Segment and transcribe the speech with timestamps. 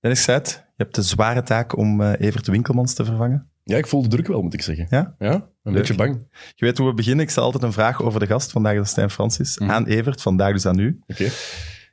[0.00, 3.50] Dennis Zuid, je hebt de zware taak om uh, Evert Winkelmans te vervangen.
[3.64, 4.86] Ja, ik voel de druk wel, moet ik zeggen.
[4.90, 5.14] Ja?
[5.18, 5.74] Ja, een Leuk.
[5.74, 6.26] beetje bang.
[6.54, 7.24] Je weet hoe we beginnen.
[7.24, 8.50] Ik stel altijd een vraag over de gast.
[8.50, 9.58] Vandaag is dat Stijn Francis.
[9.58, 9.70] Mhm.
[9.70, 11.00] Aan Evert, vandaag dus aan u.
[11.06, 11.28] Oké.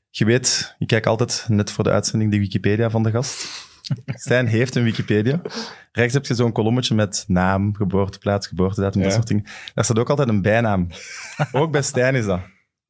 [0.10, 3.48] Je weet, ik kijk altijd net voor de uitzending de Wikipedia van de gast.
[4.06, 5.42] Stijn heeft een Wikipedia.
[5.92, 9.16] Rechts heb je zo'n kolommetje met naam, geboorteplaats, geboortedatum, dat Ja.
[9.16, 9.44] soort dingen.
[9.74, 10.88] Daar staat ook altijd een bijnaam.
[11.52, 12.40] Ook bij Stijn is dat.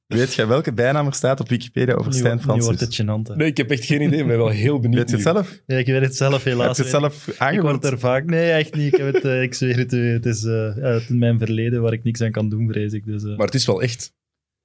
[0.07, 2.97] Weet jij welke bijnaam er staat op Wikipedia over Nu, Stijn wordt- nu wordt Francis?
[2.97, 3.35] het gênant.
[3.37, 4.19] Nee, ik heb echt geen idee.
[4.19, 4.99] Ik ben wel heel benieuwd.
[5.11, 5.41] Weet je het nu.
[5.43, 5.61] zelf?
[5.65, 6.77] Ja, ik weet het zelf Heb helaas.
[6.77, 7.51] je het zelf ik.
[7.51, 8.25] Ik word er vaak...
[8.25, 8.93] Nee, echt niet.
[8.93, 10.11] Ik, heb het, eh, ik zweer het u.
[10.11, 13.05] Het is eh, het is mijn verleden waar ik niks aan kan doen, vrees ik.
[13.05, 14.13] Dus, eh, Maar het is wel echt.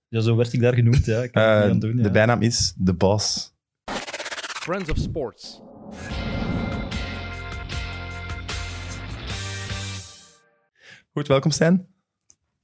[0.08, 1.04] ja, zo werd ik daar genoemd.
[1.04, 1.22] Ja.
[1.22, 2.02] Ik kan Eh, niet aan doen, ja.
[2.02, 3.54] De bijnaam is The Boss.
[4.60, 5.60] Friends of Sports.
[11.12, 11.86] Goed, welkom Stijn.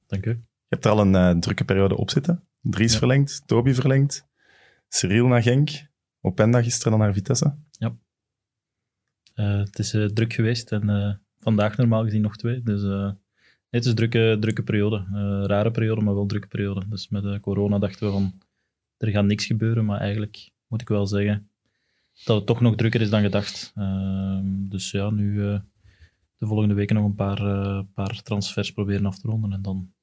[0.07, 0.29] Dank u.
[0.29, 0.39] Je
[0.75, 2.46] hebt er al een eh, drukke periode op zitten.
[2.69, 2.97] Dries Ja.
[2.97, 4.27] verlengd, Toby verlengd,
[4.87, 5.69] Cyril naar Genk,
[6.21, 7.55] Openda gisteren dan naar Vitesse.
[9.37, 12.61] Eh, het is eh, druk geweest en eh, vandaag normaal gezien nog twee.
[12.63, 12.81] Dus
[13.69, 15.05] het is een drukke, drukke periode.
[15.47, 16.87] Rare periode, maar wel drukke periode.
[16.89, 18.41] Dus met corona dachten we van,
[18.97, 19.85] er gaat niks gebeuren.
[19.85, 21.49] Maar eigenlijk moet ik wel zeggen
[22.23, 23.71] dat het toch nog drukker is dan gedacht.
[23.75, 25.35] Ehm, dus ja, nu
[26.37, 29.51] de volgende weken nog een paar, paar transfers proberen af te ronden.
[29.51, 29.93] En dan,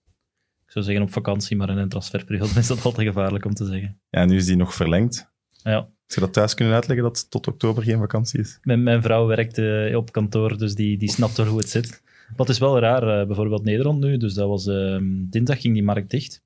[0.66, 3.64] ik zou zeggen op vakantie, maar in een transferperiode is dat altijd gevaarlijk om te
[3.64, 4.00] zeggen.
[4.10, 5.32] Ja, nu is die nog verlengd.
[5.62, 8.58] Ja, Zou je dat thuis kunnen uitleggen dat tot oktober geen vakantie is?
[8.62, 12.02] Mijn, mijn vrouw werkt eh, op kantoor, dus die, die snapt wel hoe het zit.
[12.36, 15.82] Wat is wel raar, eh, bijvoorbeeld Nederland nu, dus dat was ehm, dinsdag ging die
[15.82, 16.42] markt dicht.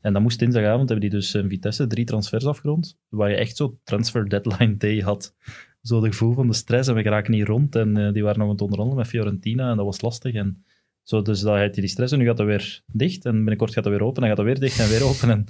[0.00, 3.56] En dan moest dinsdagavond hebben die dus in Vitesse drie transfers afgerond, waar je echt
[3.56, 5.34] zo transfer deadline day had.
[5.82, 8.38] Zo het gevoel van de stress en we geraken niet rond en eh, die waren
[8.38, 10.34] nog aan het onderhandelen met Fiorentina en dat was lastig.
[10.34, 10.64] En
[11.02, 13.72] zo, dus dan had je die stress en nu gaat dat weer dicht en binnenkort
[13.72, 15.30] gaat dat weer open en dan gaat dat weer dicht en weer open.
[15.30, 15.44] En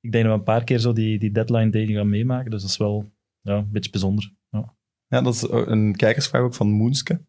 [0.00, 2.60] ik denk dat we een paar keer zo die, die deadline day gaan meemaken, dus
[2.60, 4.32] dat is wel ja, een beetje bijzonder.
[4.50, 4.74] Ja.
[5.08, 7.20] Ja, dat is een kijkersvraag ook van Moenske.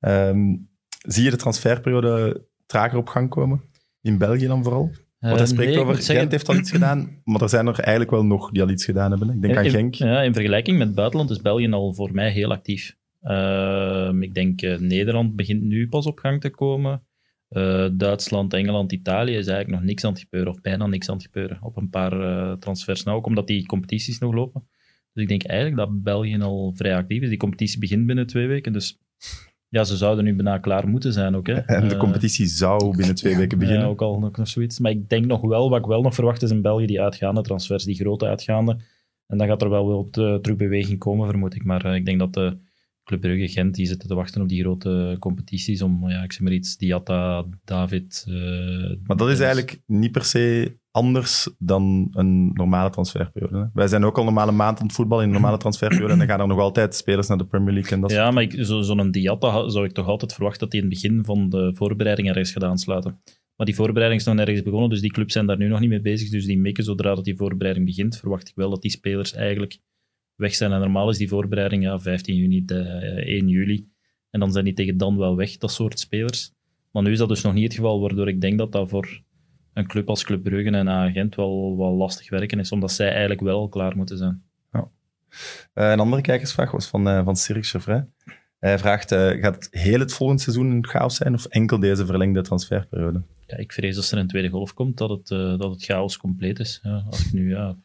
[0.00, 0.56] Ehm,
[0.98, 3.60] zie je de transferperiode trager op gang komen?
[4.00, 4.90] In België dan vooral?
[5.18, 7.66] Want hij Eh, spreekt nee, over, zeggen- Gent heeft al iets gedaan, maar er zijn
[7.66, 9.30] er eigenlijk wel nog die al iets gedaan hebben.
[9.30, 9.94] Ik denk aan in, Genk.
[9.94, 12.96] Ja, in vergelijking met het buitenland is België al voor mij heel actief.
[13.20, 17.02] Ehm, ik denk eh, Nederland begint nu pas op gang te komen.
[17.48, 21.14] Eh, Duitsland, Engeland, Italië is eigenlijk nog niks aan het gebeuren, of bijna niks aan
[21.14, 21.58] het gebeuren.
[21.62, 24.66] Op een paar eh, transfers nou, ook omdat die competities nog lopen.
[25.12, 27.28] Dus ik denk eigenlijk dat België al vrij actief is.
[27.28, 28.98] Die competitie begint binnen twee weken, dus
[29.68, 31.46] ja, ze zouden nu bijna klaar moeten zijn ook.
[31.46, 31.54] Hè.
[31.66, 33.82] En de Eh, competitie zou binnen twee weken beginnen.
[33.82, 34.78] ja, ook al nog, nog zoiets.
[34.78, 37.40] Maar ik denk nog wel, wat ik wel nog verwacht is in België, die uitgaande
[37.42, 38.76] transfers, die grote uitgaande.
[39.26, 41.64] En dan gaat er wel wel te- terug beweging komen, vermoed ik.
[41.64, 42.58] Maar ik denk dat de
[43.04, 46.40] Club Brugge Gent, die zitten te wachten op die grote competities om, ja, ik zeg
[46.42, 48.24] maar iets, Diatta, David...
[48.28, 48.34] eh,
[49.06, 53.58] Maar dat is eigenlijk niet per se anders dan een normale transferperiode.
[53.58, 53.64] Hè?
[53.74, 56.26] Wij zijn ook al normale maand aan het voetballen in een normale transferperiode en dan
[56.28, 57.92] gaan er nog altijd spelers naar de Premier League.
[57.92, 60.80] En dat Ja, maar ik- zo- zo'n Diatta zou ik toch altijd verwachten dat die
[60.82, 63.20] in het begin van de voorbereiding ergens gaat aansluiten.
[63.56, 65.88] Maar die voorbereiding is nog nergens begonnen, dus die clubs zijn daar nu nog niet
[65.88, 66.30] mee bezig.
[66.30, 69.78] Dus die mikken zodra dat die voorbereiding begint, verwacht ik wel dat die spelers eigenlijk
[70.36, 70.72] weg zijn.
[70.72, 73.88] En normaal is die voorbereiding ja, 15 juni, de, eh, 1 juli.
[74.30, 76.52] En dan zijn die tegen dan wel weg, dat soort spelers.
[76.90, 79.22] Maar nu is dat dus nog niet het geval, waardoor ik denk dat dat voor
[79.72, 83.40] een club als Club Brugge en Agent wel, wel lastig werken is, omdat zij eigenlijk
[83.40, 84.42] wel al klaar moeten zijn.
[85.72, 88.06] Eh, een andere kijkersvraag was van, eh van Cyril Chevret.
[88.58, 92.06] Hij vraagt, eh, gaat het heel het volgende seizoen een chaos zijn of enkel deze
[92.06, 93.22] verlengde transferperiode?
[93.46, 96.16] Ja, ik vrees als er een tweede golf komt, dat het, eh, dat het chaos
[96.16, 96.80] compleet is.
[96.82, 97.76] Ja, als ik nu, ja,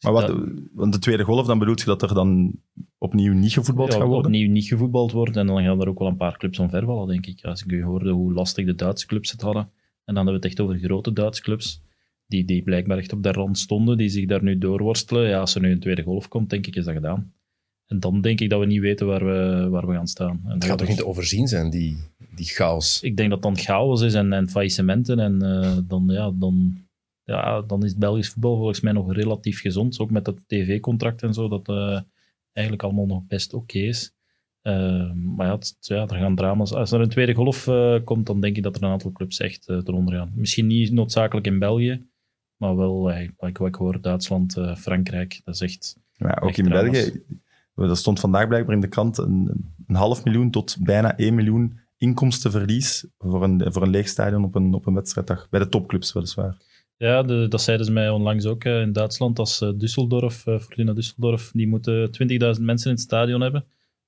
[0.00, 0.34] Maar wat,
[0.72, 2.60] want de tweede golf, dan bedoelt je dat er dan
[2.98, 4.26] opnieuw niet gevoetbald ja, gaat worden?
[4.26, 5.36] opnieuw niet gevoetbald wordt.
[5.36, 7.44] En dan gaan er ook wel een paar clubs omvervallen, denk ik.
[7.44, 9.62] Als ik nu hoorde hoe lastig de Duitse clubs het hadden.
[9.62, 11.82] En dan hebben we het echt over grote Duitse clubs.
[12.26, 15.28] Die, die blijkbaar echt op de rand stonden, die zich daar nu doorworstelen.
[15.28, 17.32] Ja, als er nu een tweede golf komt, denk ik, is dat gedaan.
[17.86, 20.40] En dan denk ik dat we niet weten waar we, waar we gaan staan.
[20.44, 21.96] En Het dat gaat toch niet te overzien zijn, die,
[22.34, 23.02] die chaos.
[23.02, 25.18] ik denk dat dan chaos is en, en faillissementen.
[25.18, 26.85] En eh, dan, ja, dan,
[27.34, 29.98] ja, dan is het Belgisch voetbal volgens mij nog relatief gezond.
[29.98, 32.00] Ook met dat tv-contract en zo, dat eh,
[32.52, 34.14] eigenlijk allemaal nog best oké is.
[34.60, 36.72] Eh, maar ja, het- ja, er gaan drama's.
[36.72, 39.38] Als er een tweede golf eh, komt, dan denk ik dat er een aantal clubs
[39.40, 40.32] echt eh, eronder gaan.
[40.34, 42.06] Misschien niet noodzakelijk in België,
[42.56, 45.40] maar wel, eh, wat, ik, ik hoor, Duitsland, eh, Frankrijk.
[45.44, 45.96] Dat is echt...
[46.12, 46.90] Ja, ook Echt in drama's.
[46.92, 47.22] België.
[47.74, 49.50] Er stond vandaag blijkbaar in de krant een,
[49.86, 54.54] een half miljoen tot bijna 1 miljoen inkomstenverlies voor een, voor een leeg stadion op
[54.54, 55.48] een, op een wedstrijddag.
[55.48, 56.56] Bij de topclubs weliswaar.
[56.98, 59.38] Ja, de, dat zeiden ze mij onlangs ook eh, in Duitsland.
[59.38, 62.10] Als eh, Düsseldorf, eh, Fortuna Düsseldorf, die moeten
[62.56, 63.64] 20.000 mensen in het stadion hebben.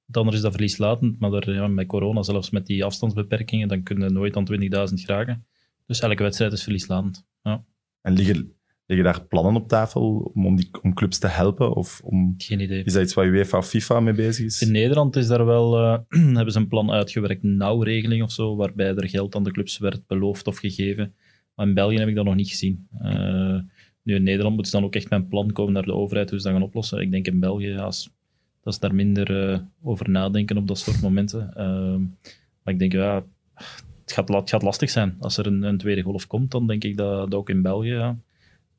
[0.07, 4.13] Dan is dat verlieslatend, maar er, ja, met corona, zelfs met die afstandsbeperkingen, dan kunnen
[4.13, 5.47] nooit aan 20.000 geraken.
[5.87, 7.27] Dus elke wedstrijd is verlieslatend.
[7.43, 7.65] Ja.
[8.01, 11.75] En liggen, Liggen daar plannen op tafel om, om, die, om clubs te helpen?
[11.75, 12.85] Of om, Geen idee.
[12.85, 14.63] is dat iets waar UEFA of FIFA mee bezig is?
[14.63, 15.73] In Nederland is daar wel,
[16.09, 19.79] hebben ze een plan uitgewerkt, een nauwregeling of zo, waarbij er geld aan de clubs
[19.79, 21.15] werd beloofd of gegeven.
[21.59, 22.89] Maar in België heb ik dat nog niet gezien.
[22.99, 23.59] Eh,
[24.03, 26.31] nu in Nederland moet ze dan ook echt met een plan komen naar de overheid,
[26.31, 27.01] hoe ze dat gaan oplossen.
[27.01, 28.11] Ik denk in België, als,
[28.63, 31.55] dat is daar minder eh, over nadenken op dat soort momenten.
[31.55, 32.01] Ehm,
[32.63, 33.25] maar ik denk, ja,
[34.03, 35.17] het gaat, gaat lastig zijn.
[35.21, 37.93] Als er een, een tweede golf komt, dan denk ik dat, dat ook in België,
[37.93, 38.17] ja,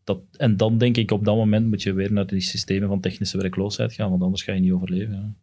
[0.03, 2.99] dat, en dan denk ik op dat moment moet je weer naar die systemen van
[2.99, 5.13] technische werkloosheid gaan, want anders ga je niet overleven.
[5.13, 5.33] Ja.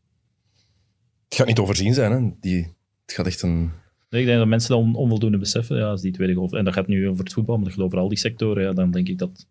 [1.25, 2.31] Het gaat niet overzien zijn, hè.
[2.41, 2.63] Die,
[3.05, 3.71] het gaat echt een...
[4.17, 6.53] Nee, ik denk dat mensen dat on- onvoldoende beseffen, ja, als die tweede golf.
[6.53, 8.63] En dat gaat nu over het voetbal, maar dat gaat over al die sectoren.
[8.63, 9.47] Ja, dan denk ik dat,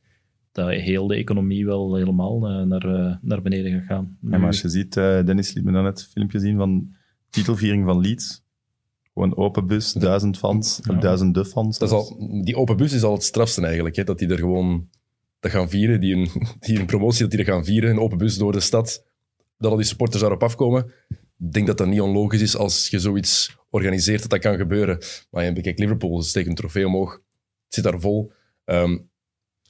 [0.52, 4.18] dat heel de economie wel helemaal eh, naar, eh, naar beneden gaat gaan.
[4.22, 6.94] Ja, maar als je ziet, eh, Dennis liet me dan net een filmpje zien van
[7.30, 8.44] titelviering van Leeds.
[9.14, 10.94] Gewoon open bus, duizend fans, Ja.
[10.94, 11.78] duizenden fans.
[11.78, 13.96] Dat is al, die open bus is al het strafste eigenlijk.
[13.96, 14.90] Hè, dat die er gewoon
[15.40, 16.00] dat gaan vieren.
[16.00, 16.28] Die een,
[16.60, 17.90] die een promotie dat die er gaan vieren.
[17.90, 19.06] Een open bus door de stad.
[19.58, 20.92] Dat al die supporters daarop afkomen.
[21.40, 25.00] Ik denk dat dat niet onlogisch is als je zoiets organiseert dat dat kan gebeuren.
[25.30, 27.14] Maar je bekijkt Liverpool, ze steken een trofee omhoog.
[27.14, 28.32] Het zit daar vol.
[28.66, 28.98] Ehm,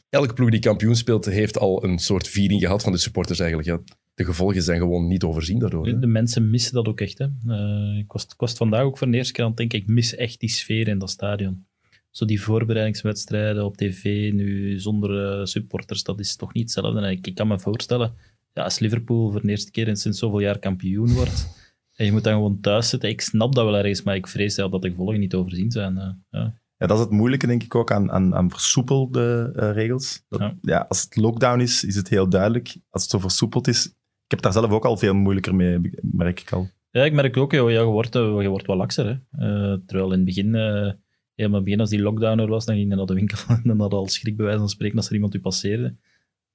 [0.09, 3.69] elke ploeg die kampioen speelt, heeft al een soort viering gehad van de supporters eigenlijk.
[3.69, 5.85] Ja, de gevolgen zijn gewoon niet overzien daardoor.
[5.87, 5.99] hè.
[5.99, 7.17] De mensen missen dat ook echt.
[7.17, 7.25] Hè.
[7.25, 9.79] Eh, ik, was, ik was het vandaag ook voor de eerste keer aan het denken,
[9.79, 11.65] ik mis echt die sfeer in dat stadion.
[12.09, 17.01] Zo die voorbereidingswedstrijden op tv, nu zonder eh, supporters, dat is toch niet hetzelfde.
[17.01, 18.13] En ik, ik kan me voorstellen,
[18.55, 21.47] ja, als Liverpool voor de eerste keer in sinds zoveel jaar kampioen wordt,
[21.95, 24.55] en je moet dan gewoon thuis zitten, ik snap dat wel ergens, maar ik vrees
[24.55, 25.97] dat de gevolgen niet overzien zijn.
[25.97, 26.63] eh, ja.
[26.77, 30.23] Ja, dat is het moeilijke, denk ik, ook aan, aan, aan versoepelde eh, regels.
[30.29, 30.55] Dat, Ja.
[30.61, 30.85] ja.
[30.89, 32.75] als het lockdown is, is het heel duidelijk.
[32.89, 33.85] Als het zo versoepeld is...
[34.25, 36.69] Ik heb daar zelf ook al veel moeilijker mee, merk ik al.
[36.91, 39.05] Ja, ik merk ook, joh, ja, je, wordt, eh, je wordt wel lakser.
[39.31, 39.79] Hè.
[39.85, 40.91] Terwijl in het begin, eh,
[41.35, 43.79] helemaal begin als die lockdown er was, dan ging je naar de winkel en dan
[43.79, 45.95] had al schrik bij wijze van spreken als er iemand u passeerde.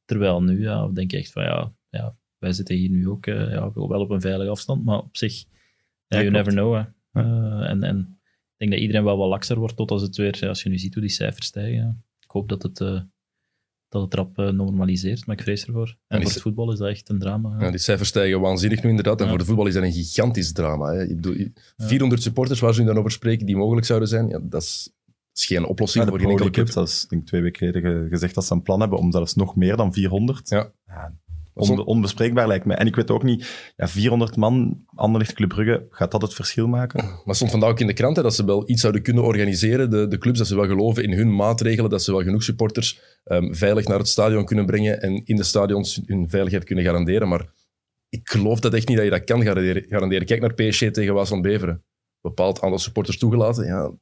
[0.05, 3.51] Terwijl nu, ja, denk je echt van, ja, ja wij zitten hier nu ook eh,
[3.53, 5.45] ja, wel op een veilige afstand, maar op zich,
[6.07, 6.37] ja, you klopt.
[6.37, 6.75] never know.
[6.75, 6.81] Hè.
[7.23, 8.19] Eh, en, en
[8.53, 10.79] ik denk dat iedereen wel wat lakser wordt, tot als het weer, als je nu
[10.79, 11.75] ziet hoe die cijfers stijgen.
[11.75, 11.97] ja.
[12.21, 13.01] Ik hoop dat het, eh,
[13.89, 15.87] dat het rap normaliseert, maar ik vrees ervoor.
[15.89, 17.51] En, die voor het voetbal is dat echt een drama.
[17.59, 17.65] ja.
[17.65, 19.19] Ja, die cijfers stijgen waanzinnig nu inderdaad.
[19.19, 19.31] En Ja.
[19.31, 20.93] voor de voetbal is dat een gigantisch drama.
[20.93, 21.03] Hè.
[21.03, 21.47] Ik bedoel,
[21.77, 24.91] 400 supporters waar ze nu dan over spreken die mogelijk zouden zijn, ja, dat, is,
[25.07, 26.65] dat is geen oplossing Ja, de voor geen Pro enkele club.
[26.77, 29.13] heeft zelfs, denk ik, twee weken geleden ge- gezegd dat ze een plan hebben om
[29.13, 30.49] zelfs nog meer dan 400.
[30.49, 30.73] Ja.
[31.55, 32.77] Onbespreekbaar lijkt mij.
[32.77, 36.69] En ik weet ook niet, ja, 400 man, Anderlecht Club Brugge, gaat dat het verschil
[36.69, 37.05] maken?
[37.25, 39.91] Maar stond vandaag ook in de krant hè, dat ze wel iets zouden kunnen organiseren.
[39.91, 43.01] De, de clubs, dat ze wel geloven in hun maatregelen, dat ze wel genoeg supporters
[43.25, 47.29] ehm, veilig naar het stadion kunnen brengen en in de stadions hun veiligheid kunnen garanderen.
[47.29, 47.53] Maar
[48.09, 49.85] ik geloof dat echt niet dat je dat kan garanderen.
[49.89, 50.27] garanderen.
[50.27, 51.85] Kijk naar PSG tegen Waasland Beveren.
[52.21, 53.65] Bepaald aantal supporters toegelaten.
[53.65, 53.93] Ja,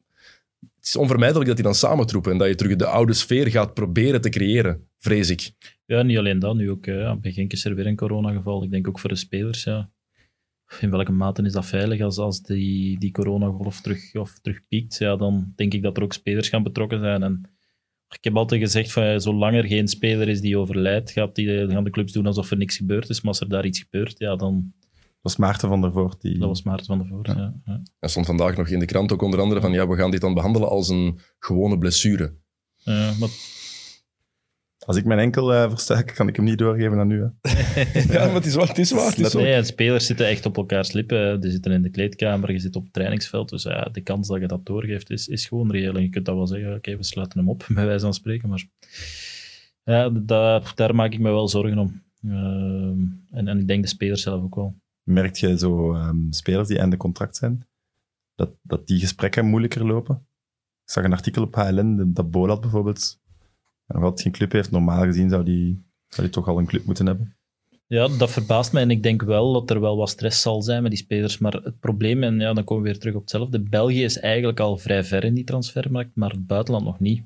[0.79, 3.75] het is onvermijdelijk dat die dan samentroepen en dat je terug de oude sfeer gaat
[3.75, 5.51] proberen te creëren, vrees ik.
[5.87, 6.57] Ja, niet alleen dat.
[6.57, 8.63] Nu ook, eh, ja, is er weer een coronageval.
[8.63, 9.91] Ik denk ook voor de spelers, ja.
[10.81, 14.99] In welke mate is dat veilig als, als die, die coronagolf terug, of terug piekt?
[14.99, 17.23] Ja, dan denk ik dat er ook spelers gaan betrokken zijn.
[17.23, 17.51] En
[18.09, 21.85] ik heb altijd gezegd, van, zolang er geen speler is die overlijdt, gaat die, gaan
[21.85, 23.21] de clubs doen alsof er niks gebeurd is.
[23.21, 24.73] Maar als er daar iets gebeurt, ja, dan...
[25.29, 26.21] Dat was Maarten van der Voort.
[26.21, 27.55] Die, Dat was Maarten van der Voort, ja.
[27.65, 27.83] ja.
[27.99, 30.21] Er stond vandaag nog in de krant ook onder andere van ja, we gaan dit
[30.21, 32.35] dan behandelen als een gewone blessure.
[32.77, 33.29] Ja, maar
[34.79, 37.21] Als ik mijn enkel eh verstuik, kan ik hem niet doorgeven aan u.
[37.23, 37.29] Hè.
[38.13, 38.69] Ja, maar het is waar.
[38.69, 39.11] Het is waar.
[39.11, 39.41] Het is zo.
[39.41, 41.41] Nee, spelers zitten echt op elkaars lippen.
[41.41, 43.49] Die zitten in de kleedkamer, je zit op het trainingsveld.
[43.49, 45.95] Dus ja, de kans dat je dat doorgeeft is, is gewoon reëel.
[45.95, 48.49] En je kunt dat wel zeggen, oké, we sluiten hem op, bij wijze van spreken.
[48.49, 48.65] Maar
[49.85, 52.03] ja, daar, daar maak ik me wel zorgen om.
[52.23, 53.01] Ehm,
[53.31, 54.75] en, en ik denk de spelers zelf ook wel.
[55.09, 57.67] Merkt je zo ehm, spelers die einde contract zijn,
[58.35, 60.27] dat, dat die gesprekken moeilijker lopen?
[60.85, 63.21] Ik zag een artikel op HLN, dat Bolat bijvoorbeeld
[63.87, 64.71] nog altijd geen club heeft.
[64.71, 67.37] Normaal gezien zou die, zou die toch al een club moeten hebben.
[67.87, 70.83] Ja, dat verbaast mij en ik denk wel dat er wel wat stress zal zijn
[70.83, 71.39] met die spelers.
[71.39, 74.61] Maar het probleem, en ja, dan komen we weer terug op hetzelfde, België is eigenlijk
[74.61, 77.23] al vrij ver in die transfermarkt, maar het buitenland nog niet.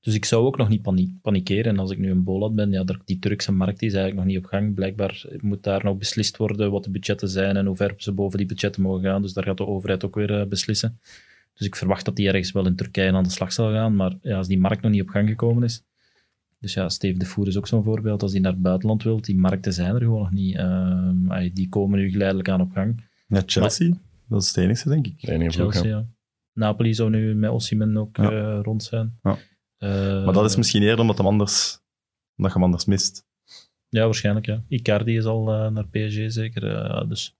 [0.00, 1.72] Dus ik zou ook nog niet paniek, panikeren.
[1.72, 4.34] En als ik nu een bolat ben, ja, die Turkse markt die is eigenlijk nog
[4.34, 4.74] niet op gang.
[4.74, 8.38] Blijkbaar moet daar nog beslist worden wat de budgetten zijn en hoe ver ze boven
[8.38, 9.22] die budgetten mogen gaan.
[9.22, 10.98] Dus daar gaat de overheid ook weer eh, beslissen.
[11.54, 13.96] Dus ik verwacht dat die ergens wel in Turkije aan de slag zal gaan.
[13.96, 15.82] Maar ja, als die markt nog niet op gang gekomen is,
[16.58, 18.22] dus ja, Steve de Voer is ook zo'n voorbeeld.
[18.22, 20.56] Als hij naar het buitenland wil, die markten zijn er gewoon nog niet.
[20.56, 23.04] Ehm, die komen nu geleidelijk aan op gang.
[23.26, 23.92] Ja, Chelsea,
[24.28, 25.20] dat is het enige, denk ik.
[25.20, 26.06] De enige Chelsea, ja.
[26.52, 28.30] Napoli zou nu met Osimhen ook Ja.
[28.30, 29.18] eh, rond zijn.
[29.22, 29.36] Ja.
[29.80, 31.78] Eh, Maar dat is misschien eerder omdat, hem anders,
[32.36, 33.26] omdat je hem anders mist.
[33.88, 34.62] Ja, waarschijnlijk, ja.
[34.68, 36.76] Icardi is al eh, naar PSG zeker.
[36.76, 37.36] eh, dus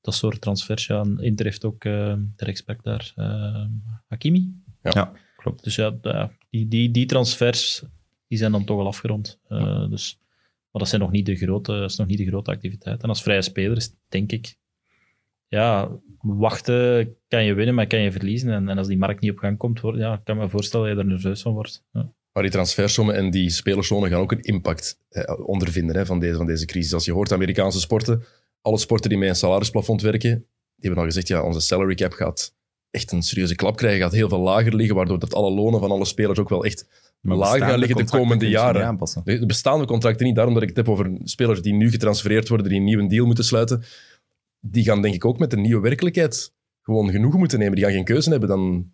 [0.00, 1.00] dat soort transfers, ja.
[1.00, 3.12] En Inter heeft ook eh, de rechtsback daar.
[3.16, 3.64] eh,
[4.08, 4.54] Hakimi.
[4.82, 5.64] Ja, klopt.
[5.64, 5.90] Dus ja,
[6.50, 7.82] die, die, die transfers
[8.28, 9.40] die zijn dan toch al afgerond.
[9.48, 10.18] Eh, dus,
[10.70, 13.02] maar dat, zijn nog niet de grote, dat is nog niet de grote activiteit.
[13.02, 14.56] En als vrije speler is, denk ik,
[15.48, 18.50] ja, wachten kan je winnen, maar kan je verliezen.
[18.50, 20.96] En, en als die markt niet op gang komt, ja, kan ik me voorstellen dat
[20.96, 21.84] je er nerveus van wordt.
[21.92, 22.12] Ja.
[22.32, 26.36] Maar die transfersommen en die spelerszonen gaan ook een impact eh, ondervinden hè, van, deze,
[26.36, 26.94] van deze crisis.
[26.94, 28.22] Als je hoort Amerikaanse sporten,
[28.60, 32.12] alle sporten die met een salarisplafond werken, die hebben al gezegd, ja, onze salary cap
[32.12, 32.54] gaat
[32.90, 35.90] echt een serieuze klap krijgen, gaat heel veel lager liggen, waardoor dat alle lonen van
[35.90, 36.86] alle spelers ook wel echt
[37.20, 38.98] Maar lager gaan liggen de komende jaren.
[39.24, 42.68] De bestaande contracten niet, daarom dat ik het heb over spelers die nu getransfereerd worden,
[42.68, 43.82] die een nieuwe deal moeten sluiten.
[44.70, 47.74] Die gaan denk ik ook met de nieuwe werkelijkheid gewoon genoeg moeten nemen.
[47.74, 48.92] Die gaan geen keuze hebben dan...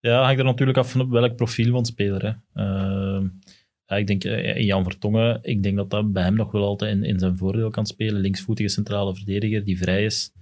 [0.00, 2.22] Ja, hangt er natuurlijk af van op welk profiel van speler.
[2.22, 2.62] Hè.
[2.62, 3.28] Ehm,
[3.86, 6.96] ja, ik denk eh, Jan Vertongen, ik denk dat dat bij hem nog wel altijd
[6.96, 8.20] in, in zijn voordeel kan spelen.
[8.20, 10.32] Linksvoetige centrale verdediger die vrij is.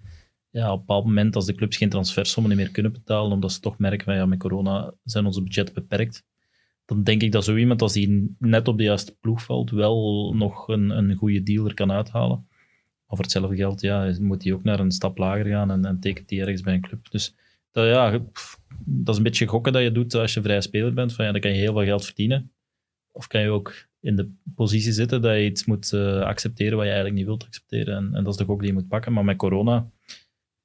[0.51, 3.61] Ja, op een bepaald moment, als de clubs geen transfersommen meer kunnen betalen, omdat ze
[3.61, 6.25] toch merken van ja, met corona zijn onze budgetten beperkt,
[6.85, 10.33] dan denk ik dat zo iemand, als hij net op de juiste ploeg valt, wel
[10.35, 12.47] nog een, een goede deal er kan uithalen.
[13.07, 16.01] Maar voor hetzelfde geld ja, moet hij ook naar een stap lager gaan en, en
[16.01, 17.11] tekent hij ergens bij een club.
[17.11, 17.35] Dus
[17.71, 20.95] dat, ja, pff, dat is een beetje gokken dat je doet als je vrij speler
[20.95, 21.13] bent.
[21.13, 22.53] Van, ja, dan kan je heel veel geld verdienen.
[23.13, 26.87] Of kan je ook in de positie zitten dat je iets moet eh, accepteren wat
[26.87, 27.97] je eigenlijk niet wilt accepteren.
[27.97, 29.13] En, en dat is de gok die je moet pakken.
[29.13, 29.91] Maar met corona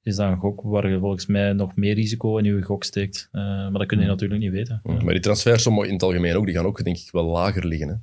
[0.02, 3.30] is dat een gok waar je volgens mij nog meer risico in je gok steekt.
[3.32, 4.82] Eh, maar dat kun je natuurlijk niet weten.
[4.84, 5.04] Ja.
[5.04, 7.88] Maar die transfersommen in het algemeen ook, die gaan ook denk ik wel lager liggen.
[7.88, 7.96] Hè?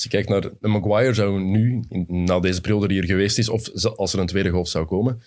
[0.00, 3.38] Als je kijkt naar een Maguire zou nu, in- na deze periode die er geweest
[3.38, 5.22] is, of als er een tweede golf zou komen,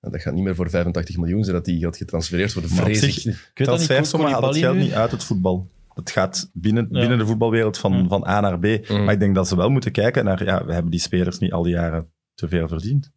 [0.00, 2.70] nou, dat gaat niet meer voor 85 miljoen zijn dat die gaat getransfereerd worden.
[2.70, 3.16] Vrees ik.
[3.24, 5.70] Ik weet dat niet, niet uit het voetbal.
[5.94, 7.00] Het gaat binnen, Ja.
[7.00, 8.64] binnen de voetbalwereld van, van A naar B.
[8.88, 9.04] Mm.
[9.04, 10.44] Maar ik denk dat ze wel moeten kijken naar...
[10.44, 13.10] Ja, we hebben die spelers niet al die jaren te veel verdiend.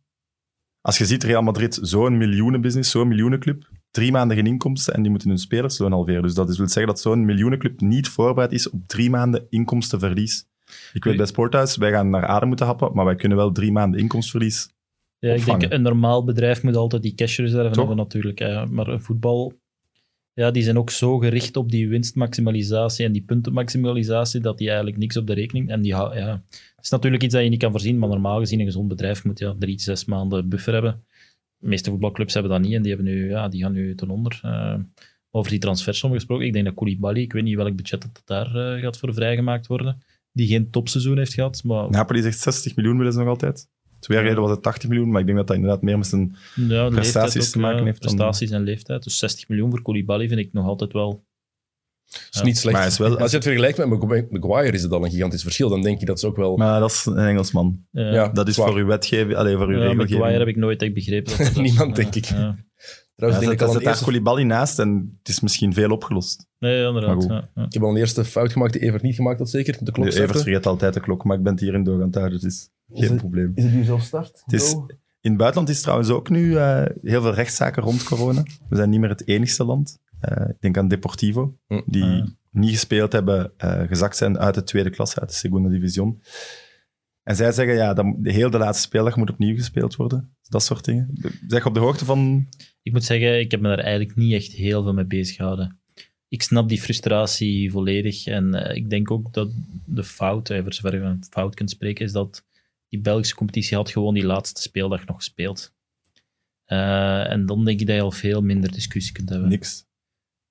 [0.81, 5.11] Als je ziet Real Madrid, zo'n miljoenenbusiness, zo'n miljoenenclub, drie maanden geen inkomsten en die
[5.11, 6.21] moeten hun spelersloon halveren.
[6.21, 10.45] Dus dat is, wil zeggen dat zo'n miljoenenclub niet voorbereid is op drie maanden inkomstenverlies.
[10.93, 13.71] Ik weet bij Sporthuis, wij gaan naar adem moeten happen, maar wij kunnen wel drie
[13.71, 14.69] maanden inkomstenverlies
[15.19, 15.59] Ja, ik opvangen.
[15.59, 18.39] denk een normaal bedrijf moet altijd die cashreserve hebben natuurlijk.
[18.39, 18.65] hè.
[18.65, 19.53] Maar een voetbal,
[20.33, 24.97] ja, die zijn ook zo gericht op die winstmaximalisatie en die puntenmaximalisatie dat die eigenlijk
[24.97, 25.69] niks op de rekening...
[25.69, 26.43] En die, ja,
[26.75, 29.23] het is natuurlijk iets dat je niet kan voorzien, maar normaal gezien een gezond bedrijf
[29.23, 31.03] moet ja, drie, zes maanden buffer hebben.
[31.57, 34.09] De meeste voetbalclubs hebben dat niet en die, hebben nu, ja, die gaan nu ten
[34.09, 34.39] onder.
[34.43, 34.75] Eh,
[35.31, 38.55] over die transfersom gesproken, ik denk dat Koulibaly, ik weet niet welk budget dat daar
[38.55, 40.01] eh, gaat voor vrijgemaakt worden,
[40.31, 43.67] die geen topseizoen heeft gehad, maar Napoli zegt 60 miljoen willen ze nog altijd.
[43.99, 46.07] Twee jaar geleden was het 80 miljoen, maar ik denk dat dat inderdaad meer met
[46.07, 46.35] zijn...
[46.55, 49.03] Ja, de prestaties te maken heeft dan- Prestaties en leeftijd.
[49.03, 51.23] Dus 60 miljoen voor Koulibaly vind ik nog altijd wel...
[52.11, 52.77] Dat is niet slecht.
[52.77, 55.41] Maar is wel- als je het vergelijkt met Magu- Maguire, is het al een gigantisch
[55.43, 55.69] verschil.
[55.69, 56.57] Dan denk je dat is ook wel...
[56.57, 57.85] Maar dat is een Engelsman.
[57.91, 58.27] Ja.
[58.27, 58.67] Dat is Zwaar.
[58.67, 60.09] voor uw wetgeving, allee, voor uw ja, regelgeving.
[60.11, 61.37] Maguire heb ik nooit echt begrepen.
[61.37, 62.29] Dat dat- Niemand, denk ik.
[63.15, 65.89] Trouwens, Ja, denk ik al een daar eerste, Koulibaly naast en het is misschien veel
[65.91, 66.45] opgelost.
[66.59, 67.23] Nee, inderdaad.
[67.23, 67.65] Ja, ja.
[67.65, 69.77] ik heb al een eerste fout gemaakt die Evert niet gemaakt had, zeker.
[69.79, 70.43] De klok Evers startte.
[70.43, 72.69] vergeet altijd de klok, maar ik ben het hierin door aan het houden, dus Is
[72.99, 73.51] geen het- probleem.
[73.55, 74.41] Is het nu zelf start?
[74.45, 74.71] Het is-.
[75.21, 78.43] In het buitenland is trouwens ook nu eh, heel veel rechtszaken rond corona.
[78.69, 79.99] We zijn niet meer het enigste land.
[80.19, 81.81] Eh, ik denk aan Deportivo, Hm.
[81.85, 82.25] die Ah.
[82.51, 86.21] niet gespeeld hebben, eh, gezakt zijn uit de tweede klasse, uit de Segunda Division.
[87.23, 90.35] En zij zeggen, ja, dat, de hele de laatste speeldag moet opnieuw gespeeld worden.
[90.49, 91.13] Dat soort dingen.
[91.47, 92.47] Zeg op de hoogte van...
[92.81, 95.79] Ik moet zeggen, ik heb me daar eigenlijk niet echt heel veel mee bezig gehouden.
[96.27, 98.25] Ik snap die frustratie volledig.
[98.25, 99.51] En eh, ik denk ook dat
[99.85, 102.45] de fout, eh, voor zover je van fout kunt spreken, is dat
[102.89, 105.73] die Belgische competitie had gewoon die laatste speeldag nog gespeeld.
[106.65, 109.49] Eh, en dan denk ik dat je al veel minder discussie kunt hebben.
[109.49, 109.85] Niks.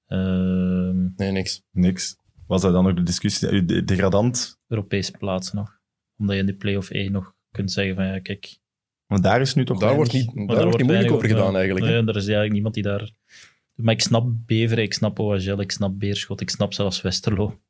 [0.07, 1.62] Ehm, Nee, niks.
[1.71, 2.17] Niks.
[2.47, 4.59] Was er dan ook de discussie, de degradant?
[4.69, 5.80] Europese plaatsen nog.
[6.21, 8.59] Omdat je in de play-off 1 nog kunt zeggen van ja, kijk...
[9.07, 11.87] Want daar is nu toch Daar wordt niet, daar wordt niet moeilijk over gedaan, eigenlijk.
[11.87, 13.11] Nee, er is eigenlijk niemand die daar...
[13.75, 17.61] Maar ik snap Beveren, ik snap OHL, ik snap Beerschot, ik snap zelfs Westerlo.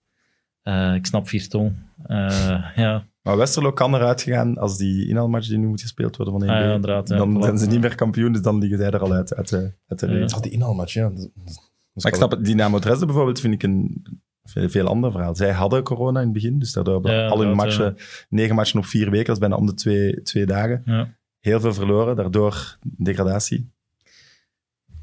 [0.62, 1.76] Eh, ik snap Virton.
[2.02, 6.35] Eh, ja, Maar Westerlo kan eruit gegaan als die inhaalmatch die nu moet gespeeld worden
[6.35, 6.50] van 1B.
[6.50, 9.00] Ah, ja, inderdaad, ja, dan zijn ze niet meer kampioen, dus dan liggen zij er
[9.00, 9.52] al uit, uit
[9.87, 10.25] uit de Ja.
[10.25, 11.09] Ah, die inhaalmatch, ja.
[11.09, 11.54] Dat- dat- dat
[11.95, 14.02] is Maar ik snap het, Dynamo Dresden bijvoorbeeld vind ik een
[14.50, 15.35] veel, veel ander verhaal.
[15.37, 17.97] Zij hadden corona in het begin, dus daardoor hebben Ja, al hun matchen,
[18.28, 20.83] negen matchen op vier weken, dat is bijna om de twee, twee dagen.
[20.85, 23.71] ja, Heel veel verloren, daardoor degradatie.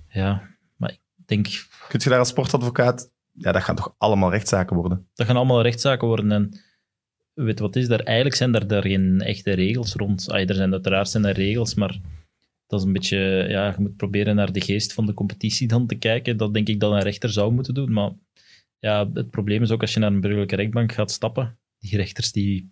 [0.10, 0.42] ja,
[0.76, 1.48] maar ik denk,
[1.88, 5.08] Kun je daar als sportadvocaat, ja, dat gaan toch allemaal rechtszaken worden?
[5.14, 6.32] dat gaan allemaal rechtszaken worden.
[6.32, 6.52] En
[7.34, 7.88] weet wat is?
[7.88, 10.30] Daar, eigenlijk zijn daar, daar geen echte regels rond.
[10.32, 12.00] Ah, er zijn uiteraard zijn er regels, maar
[12.68, 13.18] dat is een beetje...
[13.50, 16.38] Ja, je moet proberen naar de geest van de competitie dan te kijken.
[16.38, 17.94] Dat denk ik dat een rechter zou moeten doen.
[17.94, 18.12] Maar
[18.80, 22.32] ja, het probleem is ook als je naar een burgerlijke rechtbank gaat stappen, die rechters
[22.32, 22.68] die,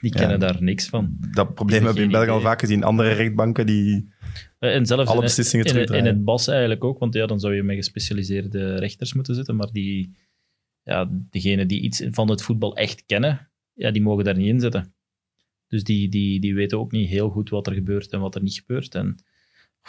[0.00, 0.18] die Ja.
[0.18, 1.16] kennen daar niks van.
[1.30, 2.84] Dat probleem heb we in België al vaak gezien.
[2.84, 4.12] Andere rechtbanken die...
[4.58, 7.40] Eh, En zelfs Alle in, beslissingen in, in, het BAS eigenlijk ook, want ja, dan
[7.40, 10.16] zou je met gespecialiseerde rechters moeten zitten, maar die,
[10.82, 14.60] ja, degenen die iets van het voetbal echt kennen, ja, die mogen daar niet in
[14.60, 14.94] zitten.
[15.68, 18.42] Dus die, die, die weten ook niet heel goed wat er gebeurt en wat er
[18.42, 18.94] niet gebeurt.
[18.94, 19.24] En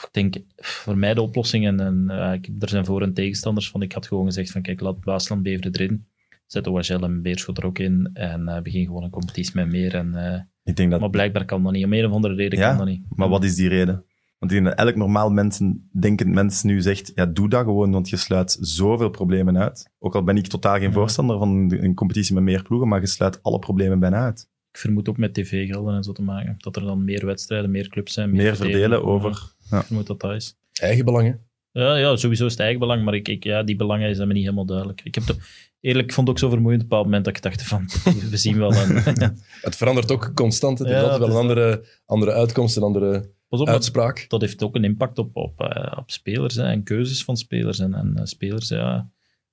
[0.03, 3.69] ik denk, voor mij de oplossing, en, en eh, ik, er zijn voor- en tegenstanders
[3.69, 6.05] van, ik had gewoon gezegd van, kijk, laat Waasland Beveren erin,
[6.45, 9.95] zet OHL en Beerschot er ook in en eh, begin gewoon een competitie met meer.
[9.95, 12.59] En, eh, Ik denk dat, maar blijkbaar kan dat niet, om een of andere reden
[12.59, 13.03] Ja, kan dat niet.
[13.15, 14.05] maar wat is die reden?
[14.39, 17.91] Want ik denk dat elk normaal mensen, denkend mens nu zegt, ja, doe dat gewoon,
[17.91, 19.89] want je sluit zoveel problemen uit.
[19.99, 20.91] Ook al ben ik totaal geen Ja.
[20.91, 24.49] voorstander van een competitie met meer ploegen, maar je sluit alle problemen bijna uit.
[24.71, 26.55] Ik vermoed ook met tv-gelden en zo te maken.
[26.57, 28.31] Dat er dan meer wedstrijden, meer clubs zijn.
[28.31, 29.53] Meer verdelen over...
[29.71, 30.55] Ik vermoed dat dat is.
[30.73, 31.39] Eigen belangen.
[31.71, 34.33] Ja, ja, sowieso is het eigen belang, maar ik, ik, ja, die belangen zijn me
[34.33, 35.01] niet helemaal duidelijk.
[35.03, 35.37] Ik heb toch,
[35.79, 37.89] eerlijk, ik vond het ook zo vermoeiend op een bepaald moment dat ik dacht van,
[38.31, 38.95] we zien wel een...
[39.67, 40.79] Het verandert ook constant.
[40.79, 40.85] hè.
[40.85, 43.75] Er Ja, is altijd wel het een andere, andere uitkomst, een andere Pas op, dat,
[43.75, 44.25] uitspraak.
[44.27, 47.79] dat heeft ook een impact op, op, eh, op spelers hè, en keuzes van spelers.
[47.79, 49.09] En, en eh, spelers, ja,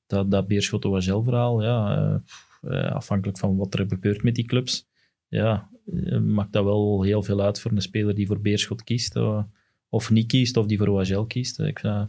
[0.07, 4.89] dat, dat Beerschot OHL-verhaal, ja, eh, eh, afhankelijk van wat er gebeurt met die clubs,
[5.29, 5.71] ja,
[6.25, 9.15] maakt dat wel heel veel uit voor een speler die voor Beerschot kiest,
[9.93, 11.61] of niet kiest, of die voor OHL kiest.
[11.61, 12.09] Ik, vind,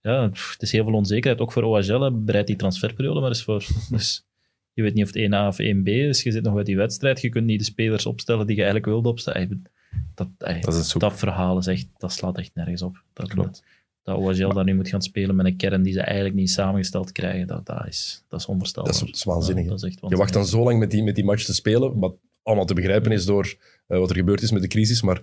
[0.00, 1.40] ja, pff, het is heel veel onzekerheid.
[1.42, 3.64] Ook voor OHL bereidt die transferperiode maar eens voor.
[3.90, 4.24] Dus
[4.72, 6.22] je weet niet of het 1A of 1B is.
[6.22, 7.20] Je zit nog uit die wedstrijd.
[7.20, 9.62] Je kunt niet de spelers opstellen die je eigenlijk wilde opstellen.
[10.14, 10.28] Dat,
[10.98, 13.02] Dat verhaal is echt, dat slaat echt nergens op.
[13.12, 13.62] Dat, Klopt.
[14.02, 17.12] dat OHL daar nu moet gaan spelen met een kern die ze eigenlijk niet samengesteld
[17.12, 18.92] krijgen, dat, dat, is, dat is onvoorstelbaar.
[18.92, 19.76] Dat is- dat is waanzinnig, Ja, hè?
[19.76, 21.98] dat is echt Je wacht dan zo lang met die, met die match te spelen,
[21.98, 23.54] wat allemaal te begrijpen is door
[23.86, 25.22] eh, wat er gebeurd is met de crisis, maar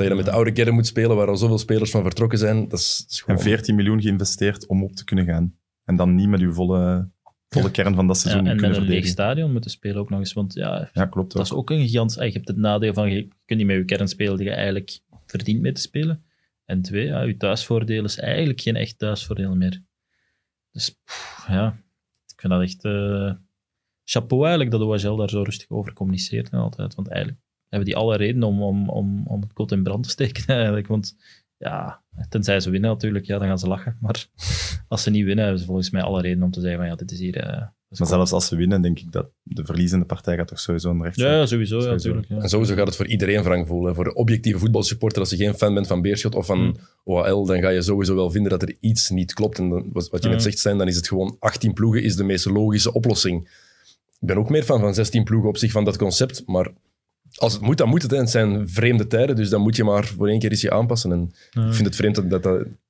[0.00, 2.38] dat je dan met de oude kern moet spelen, waar al zoveel spelers van vertrokken
[2.38, 3.36] zijn, dat is, is gewoon...
[3.36, 5.54] En 14 miljoen geïnvesteerd om op te kunnen gaan.
[5.84, 7.08] En dan niet met uw volle,
[7.48, 10.10] volle kern van dat Ja, seizoen en met kunnen een leeg stadion moeten spelen ook
[10.10, 10.32] nog eens.
[10.32, 11.32] Want ja, Ja, klopt.
[11.32, 11.46] dat Ook.
[11.46, 12.16] is ook een gigantisch...
[12.16, 15.00] Je hebt het nadeel van, je kunt niet met je kern spelen die je eigenlijk
[15.26, 16.24] verdient mee te spelen.
[16.64, 19.82] En twee, ja, je thuisvoordeel is eigenlijk geen echt thuisvoordeel meer.
[20.72, 21.66] Dus pff, ja,
[22.26, 22.84] ik vind dat echt...
[22.84, 23.32] eh,
[24.04, 26.94] chapeau eigenlijk dat OHL daar zo rustig over communiceert en altijd.
[26.94, 27.40] Want eigenlijk
[27.70, 30.86] hebben die alle reden om, om, om, om het kot in brand te steken eigenlijk.
[30.86, 31.16] Want
[31.56, 33.96] ja, tenzij ze winnen natuurlijk, ja, dan gaan ze lachen.
[34.00, 34.26] Maar
[34.88, 36.94] als ze niet winnen, hebben ze volgens mij alle reden om te zeggen van ja,
[36.94, 37.36] dit is hier...
[37.36, 37.62] eh,
[37.98, 41.02] Maar zelfs als ze winnen, denk ik dat de verliezende partij gaat toch sowieso een
[41.02, 42.08] recht Ja, ja, sowieso, ja, Sowieso.
[42.08, 42.28] natuurlijk.
[42.28, 42.38] Ja.
[42.42, 43.94] En sowieso gaat het voor iedereen wrang voelen.
[43.94, 46.74] Voor de objectieve voetbalsupporter, als je geen fan bent van Beerschot of van Hmm.
[47.04, 49.58] OHL, dan ga je sowieso wel vinden dat er iets niet klopt.
[49.58, 50.46] En dan, wat wat je net Hmm.
[50.50, 53.42] zegt, zijn, dan is het gewoon 18 ploegen is de meest logische oplossing.
[54.20, 56.70] Ik ben ook meer fan van 16 ploegen op zich van dat concept, maar
[57.34, 58.10] als het moet, dan moet het.
[58.10, 58.16] Hè.
[58.16, 61.12] Het zijn vreemde tijden, dus dan moet je maar voor één keer eens je aanpassen.
[61.12, 61.66] En Ja.
[61.66, 62.42] ik vind het vreemd dat, dat,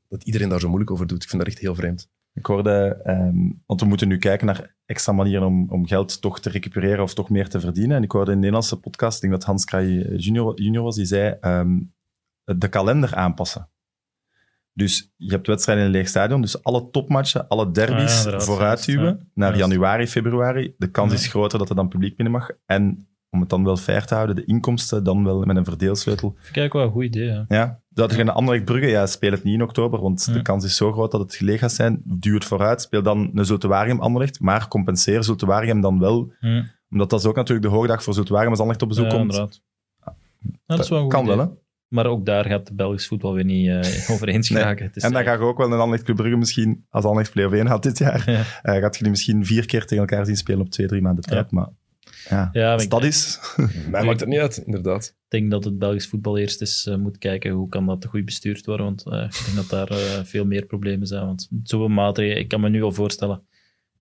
[0.08, 1.22] dat, iedereen daar zo moeilijk over doet.
[1.22, 2.08] Ik vind dat echt heel vreemd.
[2.34, 6.40] Ik hoorde, ehm, want we moeten nu kijken naar extra manieren om, om geld toch
[6.40, 7.96] te recupereren of toch meer te verdienen.
[7.96, 10.96] En ik hoorde in een Nederlandse podcast, ik denk dat Hans Kraaij junior, junior was,
[10.96, 11.78] die zei ehm,
[12.44, 13.68] de kalender aanpassen.
[14.72, 18.40] Dus je hebt wedstrijden in een leeg stadion, dus alle topmatchen, alle Ah, derbies ja,
[18.40, 19.26] vooruitduwen juist, ja.
[19.34, 20.74] naar januari, februari.
[20.78, 21.18] De kans Ja.
[21.18, 22.50] is groter dat er dan publiek binnen mag.
[22.66, 26.28] En om het dan wel fair te houden, de inkomsten dan wel met een verdeelsleutel.
[26.36, 27.26] Vind ik eigenlijk wel een goed idee.
[27.28, 27.44] Ja.
[27.48, 30.32] Ja, dat je een Anderlecht Brugge, ja, speel het niet in oktober, want Ja.
[30.32, 32.00] de kans is zo groot dat het geleeg gaat zijn.
[32.04, 36.32] Duw het vooruit, speel dan een Zultuarium Anderlecht, maar compenseer Zultuarium dan wel,
[36.90, 39.22] omdat dat is ook natuurlijk de hoogdag voor Zultuarium als Anderlecht op bezoek Ja, komt.
[39.32, 39.60] inderdaad.
[40.04, 40.14] Ja,
[40.66, 41.36] dat is wel kan idee.
[41.36, 41.52] wel, hè?
[41.88, 44.90] Maar ook daar gaat de Belgisch voetbal weer niet eh over eens geraken.
[44.94, 47.66] En dan ga je ook wel een Anderlecht Club Brugge misschien, als Anderlecht play-off 1
[47.66, 48.42] had dit jaar, Ja.
[48.62, 51.24] eh, gaat je die misschien vier keer tegen elkaar zien spelen op twee, drie maanden
[51.24, 51.50] tijd.
[51.50, 51.68] Maar
[52.28, 53.38] ja, Ja, als ik- dat is...
[53.90, 55.04] Mij maakt het niet uit, inderdaad.
[55.06, 58.24] Ik denk dat het Belgisch voetbal eerst eens eh, moet kijken hoe kan dat goed
[58.24, 58.86] bestuurd worden.
[58.86, 61.26] Want eh, ik denk dat daar eh, veel meer problemen zijn.
[61.26, 63.42] Want zoveel maatregelen, ik kan me nu al voorstellen,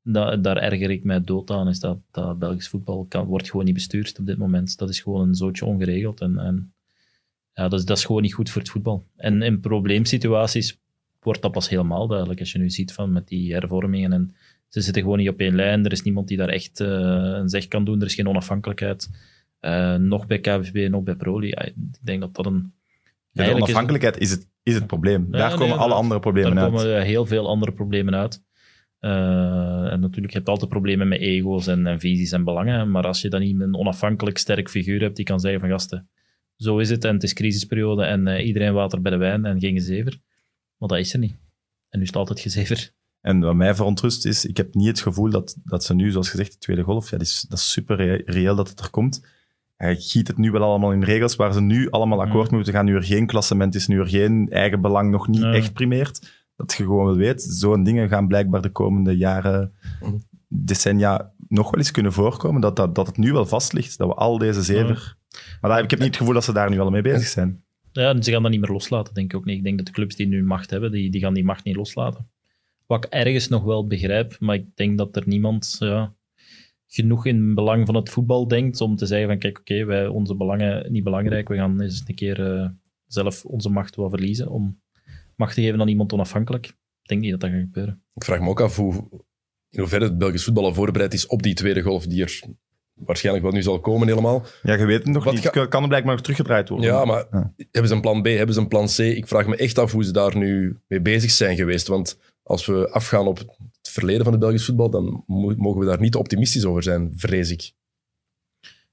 [0.03, 3.65] dat, daar erger ik mij dood aan, is dat, dat Belgisch voetbal kan, wordt gewoon
[3.65, 4.77] niet bestuurd op dit moment.
[4.77, 6.21] Dat is gewoon een zootje ongeregeld.
[6.21, 6.73] En, en
[7.53, 9.05] ja, dat, is, dat is gewoon niet goed voor het voetbal.
[9.15, 10.79] En in probleemsituaties
[11.19, 12.39] wordt dat pas helemaal duidelijk.
[12.39, 14.35] Als je nu ziet van met die hervormingen en
[14.69, 15.85] ze zitten gewoon niet op één lijn.
[15.85, 16.87] Er is niemand die daar echt eh,
[17.39, 17.99] een zeg kan doen.
[17.99, 19.09] Er is geen onafhankelijkheid.
[19.59, 21.47] Eh, nog bij KVB, nog bij Proli.
[21.47, 22.73] Ja, ik denk dat dat een...
[23.31, 25.27] Ja, de onafhankelijkheid is het, is het probleem.
[25.31, 26.73] Ja, Daar nee, komen alle andere problemen Daar uit.
[26.73, 28.41] komen eh, heel veel andere problemen uit.
[28.99, 32.91] En natuurlijk, je hebt altijd problemen met ego's en, en visies en belangen.
[32.91, 36.09] Maar als je dan niet een onafhankelijk sterk figuur hebt die kan zeggen van gasten,
[36.59, 39.59] zo is het en het is crisisperiode en eh, iedereen water bij de wijn en
[39.59, 40.19] geen gezever.
[40.77, 41.35] Maar dat is er niet.
[41.89, 42.91] En nu staat het gezever.
[43.21, 46.29] En wat mij verontrust is, ik heb niet het gevoel dat, dat ze nu, zoals
[46.29, 49.25] gezegd, de tweede golf, ja, dat is, dat is super reëel dat het er komt.
[49.75, 52.55] Hij giet het nu wel allemaal in regels waar ze nu allemaal akkoord Mm.
[52.55, 55.53] moeten gaan, nu er geen klassement is, nu er geen eigen belang nog niet Ja.
[55.53, 56.31] echt primeert.
[56.55, 60.23] Dat je gewoon wel weet, zo'n dingen gaan blijkbaar de komende jaren, Mm.
[60.47, 64.07] decennia nog wel eens kunnen voorkomen, dat, dat, dat het nu wel vast ligt, dat
[64.07, 65.17] we al deze zever...
[65.61, 67.63] Maar daar, ik heb niet het gevoel dat ze daar nu al mee bezig zijn.
[67.91, 69.57] Ja, en ze gaan dat niet meer loslaten, denk ik ook niet.
[69.57, 71.75] Ik denk dat de clubs die nu macht hebben, die, die gaan die macht niet
[71.75, 72.29] loslaten.
[72.89, 76.13] Wat ik ergens nog wel begrijp, maar ik denk dat er niemand ja,
[76.87, 80.35] genoeg in belang van het voetbal denkt om te zeggen van kijk, oké, wij onze
[80.35, 82.67] belangen niet belangrijk, we gaan eens een keer eh,
[83.07, 84.81] zelf onze macht wat verliezen om
[85.35, 86.65] macht te geven aan iemand onafhankelijk.
[87.01, 88.03] Ik denk niet dat dat gaat gebeuren.
[88.15, 88.93] Ik vraag me ook af hoe,
[89.69, 92.41] in hoeverre het Belgisch voetbal al voorbereid is op die tweede golf die er
[92.93, 94.45] waarschijnlijk wel nu zal komen helemaal.
[94.63, 95.43] Ja, je weet het nog Wat niet.
[95.43, 96.87] ga- Kan kan er blijkbaar nog teruggedraaid worden.
[96.87, 97.53] Ja, maar Ja.
[97.55, 98.97] hebben ze een plan B, hebben ze een plan C?
[98.97, 101.87] Ik vraag me echt af hoe ze daar nu mee bezig zijn geweest.
[101.87, 105.85] Want als we afgaan op het verleden van het Belgisch voetbal, dan mo- mogen we
[105.85, 107.71] daar niet optimistisch over zijn, vrees ik.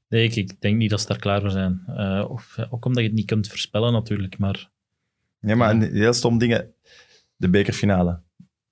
[0.09, 1.83] Nee, ik, ik denk niet dat ze daar klaar voor zijn.
[1.87, 4.71] Eh, of, ja, ook omdat je het niet kunt voorspellen natuurlijk, maar
[5.40, 6.75] Ja, maar een heel stom dingen.
[7.37, 8.21] De bekerfinale.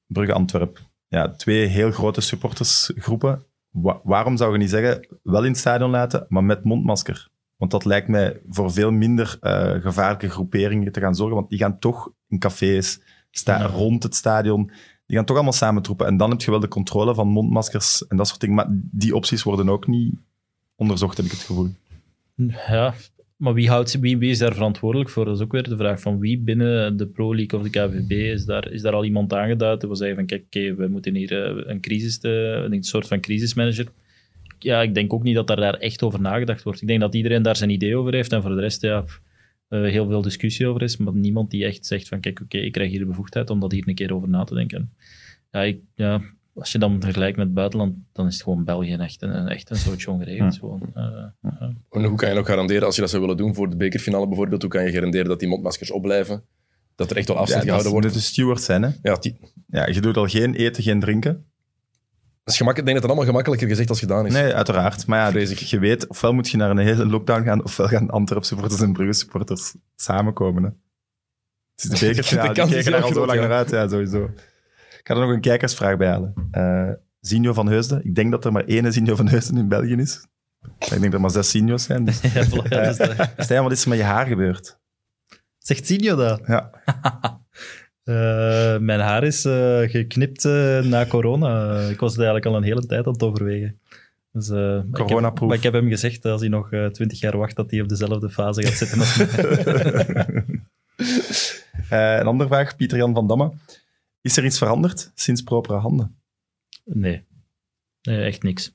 [0.06, 0.80] Brugge-Antwerp.
[1.08, 3.44] Ja, twee heel grote supportersgroepen.
[3.70, 7.28] Wa- waarom zou je niet zeggen, wel in het stadion laten, maar met mondmasker?
[7.56, 11.36] Want dat lijkt mij voor veel minder eh, gevaarlijke groeperingen te gaan zorgen.
[11.36, 13.00] Want die gaan toch in cafés,
[13.38, 13.66] sta Ja.
[13.66, 14.70] rond het stadion.
[15.06, 16.06] Die gaan toch allemaal samen troepen.
[16.06, 18.54] En dan heb je wel de controle van mondmaskers en dat soort dingen.
[18.54, 20.14] Maar die opties worden ook niet
[20.76, 21.68] onderzocht, heb ik het gevoel.
[22.68, 22.94] Ja,
[23.36, 25.24] maar wie, houdt, wie, wie is daar verantwoordelijk voor?
[25.24, 28.10] Dat is ook weer de vraag van wie binnen de Pro League of de KVB
[28.10, 29.80] is daar, is daar al iemand aangeduid?
[29.80, 32.28] Dat we zeggen van kijk, we moeten hier eh, een crisis, te,
[32.70, 33.86] een soort van crisismanager.
[34.58, 36.80] Ja, ik denk ook niet dat daar, daar echt over nagedacht wordt.
[36.80, 39.04] Ik denk dat iedereen daar zijn idee over heeft en voor de rest ja,
[39.74, 42.72] eh, heel veel discussie over is, maar niemand die echt zegt van kijk, oké, ik
[42.72, 44.92] krijg hier de bevoegdheid om daar hier een keer over na te denken.
[45.50, 46.20] Ja, ik, ja,
[46.54, 49.70] als je dan vergelijkt met het buitenland, dan is het gewoon België echt een, echt
[49.70, 50.54] een soort jong geregeld.
[50.54, 50.58] Ja.
[50.58, 51.02] Gewoon, eh,
[51.42, 51.72] ja.
[51.90, 54.26] En hoe kan je nog garanderen, als je dat zou willen doen voor de bekerfinale
[54.26, 56.42] bijvoorbeeld, hoe kan je garanderen dat die mondmaskers opblijven?
[56.94, 58.26] Dat er echt wel afstand Ja, dat gehouden moeten wordt?
[58.26, 58.82] de stewards zijn.
[58.82, 58.90] Hè?
[59.02, 61.44] Ja, die, Ja, je doet al geen eten, geen drinken.
[62.44, 64.32] Dat is gemak, ik denk dat het allemaal gemakkelijker gezegd als gedaan is.
[64.32, 65.06] Nee, uiteraard.
[65.06, 68.44] Maar ja, je weet, ofwel moet je naar een hele lockdown gaan, ofwel gaan Antwerp
[68.44, 70.62] supporters en Brugge supporters samenkomen.
[70.62, 70.68] Hè.
[71.74, 73.46] Het is de bekerfinale, die kijken daar heel al zo lang ja.
[73.46, 73.70] naar uit.
[73.70, 74.24] Ja, sowieso.
[74.98, 76.34] Ik ga er nog een kijkersvraag bij halen.
[76.50, 78.04] Eh Zinjo van Heusden.
[78.04, 80.26] Ik denk dat er maar één Zinjo van Heusden in België is.
[80.78, 82.04] Ik denk dat er maar zes Zinjo's zijn.
[82.04, 82.20] Dus.
[82.68, 83.30] Ja, dat.
[83.36, 84.78] Stijn, wat is er met je haar gebeurd?
[85.58, 86.40] Zegt Sinjo dat?
[86.46, 86.70] Ja.
[88.04, 91.78] Eh, mijn haar is eh, geknipt eh, na corona.
[91.88, 93.80] ik was het eigenlijk al een hele tijd aan het overwegen.
[94.32, 95.40] Dus, maar ik heb-.
[95.40, 98.30] Maar ik heb hem gezegd, als hij nog twintig jaar wacht, dat hij op dezelfde
[98.30, 100.44] fase gaat zitten als mij.
[102.20, 103.52] Een andere vraag, Pieter-Jan van Damme.
[104.20, 106.16] Is er iets veranderd sinds propere handen?
[106.84, 107.24] Nee.
[108.02, 108.72] nee, echt niks.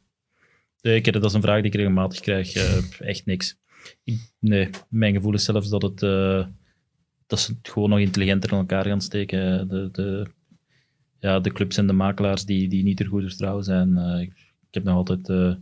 [0.82, 2.54] Ik, dat is een vraag die ik regelmatig krijg.
[3.00, 3.58] echt niks.
[4.04, 6.02] Ik, nee, mijn gevoel is zelfs dat, het,
[7.30, 9.68] dat ze het gewoon nog intelligenter in elkaar gaan steken.
[9.68, 10.28] De, de,
[11.20, 13.98] ja, de clubs en de makelaars die, die niet ter goede vertrouwen zijn.
[13.98, 14.30] Eh, ik,
[14.68, 15.54] ik heb nog altijd eh,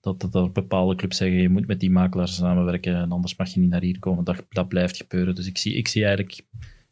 [0.00, 3.48] dat, dat er bepaalde clubs zeggen, je moet met die makelaars samenwerken en anders mag
[3.54, 4.24] je niet naar hier komen.
[4.24, 5.34] Dat, dat blijft gebeuren.
[5.34, 6.42] Dus ik zie, ik zie eigenlijk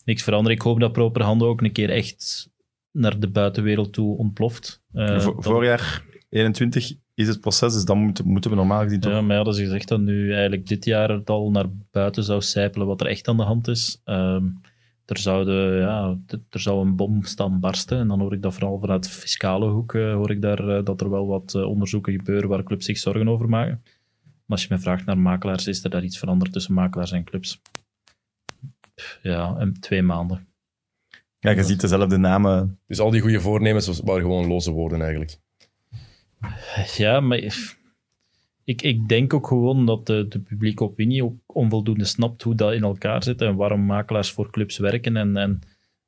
[0.05, 0.57] niks veranderen.
[0.57, 2.51] Ik hoop dat Proper Handen ook een keer echt
[2.90, 4.83] naar de buitenwereld toe ontploft.
[4.92, 9.00] Eh, Vo- dat- voorjaar 21 is het proces, dus dan moeten, moeten we normaal gezien
[9.00, 9.12] toch...
[9.12, 12.24] Ja, maar ja, dat is gezegd dat nu eigenlijk dit jaar het al naar buiten
[12.24, 14.00] zou sijpelen wat er echt aan de hand is.
[14.04, 14.46] Ehm,
[15.04, 16.18] er, zouden, ja,
[16.50, 19.68] er zou een bom staan barsten en dan hoor ik dat vooral vanuit de fiscale
[19.68, 22.85] hoek eh, hoor ik daar, eh, dat er wel wat eh, onderzoeken gebeuren waar clubs
[22.85, 23.81] zich zorgen over maken.
[24.22, 27.24] Maar als je mij vraagt naar makelaars, is er daar iets veranderd tussen makelaars en
[27.24, 27.61] clubs?
[28.94, 30.46] Pff, Ja, een, twee maanden.
[31.38, 32.78] Ja, je ziet dezelfde namen.
[32.87, 35.38] Dus al die goede voornemens waren gewoon loze woorden eigenlijk.
[36.96, 37.38] Ja, maar
[38.64, 42.72] ik, ik denk ook gewoon dat de, de publieke opinie ook onvoldoende snapt hoe dat
[42.72, 45.61] in elkaar zit en waarom makelaars voor clubs werken en, en,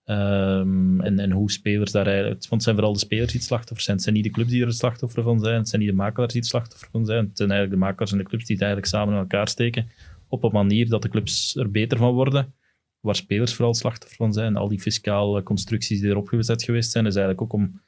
[0.05, 2.41] ehm, en, en hoe spelers daar eigenlijk...
[2.41, 3.97] Want het zijn vooral de spelers die het slachtoffer zijn.
[3.97, 5.59] Het zijn niet de clubs die er het slachtoffer van zijn.
[5.59, 7.27] Het zijn niet de makelaars die het slachtoffer van zijn.
[7.27, 9.89] Het zijn eigenlijk de makelaars en de clubs die het eigenlijk samen in elkaar steken
[10.31, 12.55] op een manier dat de clubs er beter van worden.
[13.01, 14.57] Waar spelers vooral slachtoffer van zijn.
[14.57, 17.81] Al die fiscale constructies die erop gezet geweest zijn, is eigenlijk ook om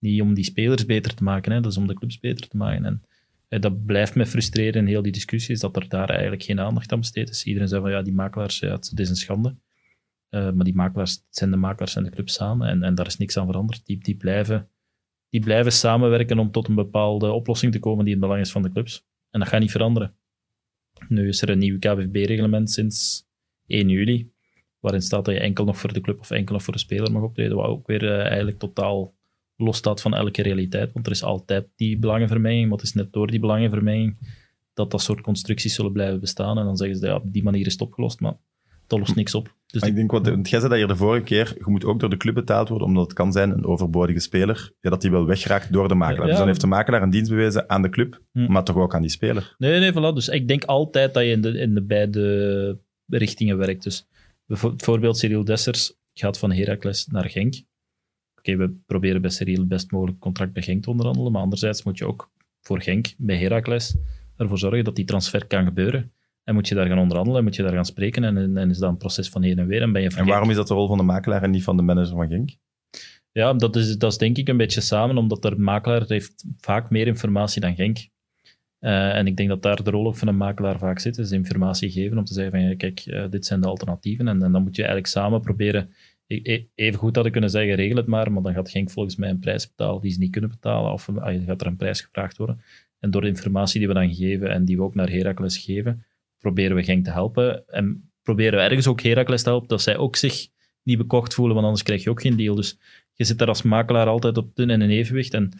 [0.00, 2.56] niet om die spelers beter te maken, hè, dat is om de clubs beter te
[2.56, 2.84] maken.
[2.84, 3.02] En
[3.48, 6.92] eh, dat blijft me frustreren in heel die discussies, dat er daar eigenlijk geen aandacht
[6.92, 7.44] aan besteed is.
[7.44, 9.56] Iedereen zei van ja, die makelaars, ja, het is een schande.
[10.28, 13.06] Eh, maar die makelaars, het zijn de makelaars en de clubs samen en, en daar
[13.06, 13.86] is niks aan veranderd.
[13.86, 14.68] Die, die, blijven,
[15.28, 18.52] die blijven samenwerken om tot een bepaalde oplossing te komen die in het belang is
[18.52, 19.06] van de clubs.
[19.30, 20.14] En dat gaat niet veranderen.
[21.08, 23.26] Nu is er een nieuw KVB-reglement sinds
[23.66, 24.30] 1 juli,
[24.80, 27.12] waarin staat dat je enkel nog voor de club of enkel nog voor de speler
[27.12, 29.14] mag optreden, wat ook weer eh, eigenlijk totaal
[29.60, 33.12] los staat van elke realiteit, want er is altijd die belangenvermenging, maar het is net
[33.12, 34.16] door die belangenvermenging
[34.74, 36.58] dat dat soort constructies zullen blijven bestaan.
[36.58, 38.34] En dan zeggen ze, ja, op die manier is het opgelost, maar
[38.86, 39.54] dat lost niks op.
[39.66, 41.84] Dus Maar ik denk, wat, want jij zei dat hier de vorige keer, je moet
[41.84, 45.00] ook door de club betaald worden, omdat het kan zijn een overbodige speler, ja, dat
[45.00, 46.22] die wel wegraakt door de makelaar.
[46.22, 46.28] Ja.
[46.28, 48.52] Dus dan heeft de makelaar een dienst bewezen aan de club, Hm.
[48.52, 49.54] maar toch ook aan die speler.
[49.58, 50.14] Nee, nee, voilà.
[50.14, 53.82] Dus ik denk altijd dat je in de, in de beide richtingen werkt.
[53.82, 54.06] Dus
[54.46, 57.54] bijvo- bijvoorbeeld Cyril Dessers gaat van Heracles naar Genk.
[58.40, 61.82] Oké, we proberen bij Cyril het best mogelijk contract bij Genk te onderhandelen, maar anderzijds
[61.82, 63.96] moet je ook voor Genk, bij Heracles,
[64.36, 66.12] ervoor zorgen dat die transfer kan gebeuren.
[66.44, 68.78] En moet je daar gaan onderhandelen, en moet je daar gaan spreken, en, en, is
[68.78, 69.82] dat een proces van heen en weer.
[69.82, 71.64] En, ben je En Genk- waarom is dat de rol van de makelaar en niet
[71.64, 72.50] van de manager van Genk?
[73.32, 76.90] Ja, dat is, dat is denk ik een beetje samen, omdat de makelaar heeft vaak
[76.90, 78.08] meer informatie dan Genk.
[78.78, 81.30] Eh, en ik denk dat daar de rol ook van een makelaar vaak zit, is
[81.30, 84.28] informatie geven om te zeggen van, ja, kijk, eh, dit zijn de alternatieven.
[84.28, 85.90] En, en dan moet je eigenlijk samen proberen,
[86.74, 89.38] even goed hadden kunnen zeggen, regel het maar, maar dan gaat Genk volgens mij een
[89.38, 92.60] prijs betalen die ze niet kunnen betalen, of ah, gaat er een prijs gevraagd worden.
[92.98, 96.04] En door de informatie die we dan geven en die we ook naar Heracles geven,
[96.38, 97.68] proberen we Genk te helpen.
[97.68, 100.48] En proberen we ergens ook Heracles te helpen, dat zij ook zich
[100.82, 102.54] niet bekocht voelen, want anders krijg je ook geen deal.
[102.54, 102.78] Dus
[103.12, 105.34] je zit daar als makelaar altijd op dun en een evenwicht.
[105.34, 105.52] En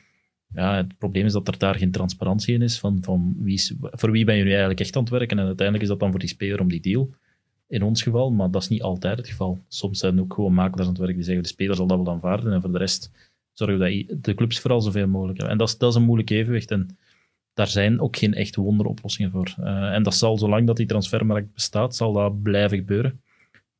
[0.55, 3.75] ja, het probleem is dat er daar geen transparantie in is van, van wie is,
[3.81, 5.39] voor wie ben je nu eigenlijk echt aan het werken.
[5.39, 7.15] En uiteindelijk is dat dan voor die speler om die deal.
[7.71, 9.59] In ons geval, maar dat is niet altijd het geval.
[9.69, 11.99] Soms zijn er ook gewoon makelaars aan het werk die zeggen de speler zal dat
[11.99, 13.11] wel aanvaarden en voor de rest
[13.53, 15.53] zorgen we dat de clubs vooral zoveel mogelijk hebben.
[15.53, 16.99] En dat is, dat is een moeilijk evenwicht en
[17.55, 19.55] daar zijn ook geen echt wonderoplossingen voor.
[19.57, 23.21] Eh, en dat zal, zolang dat die transfermarkt bestaat, zal dat blijven gebeuren.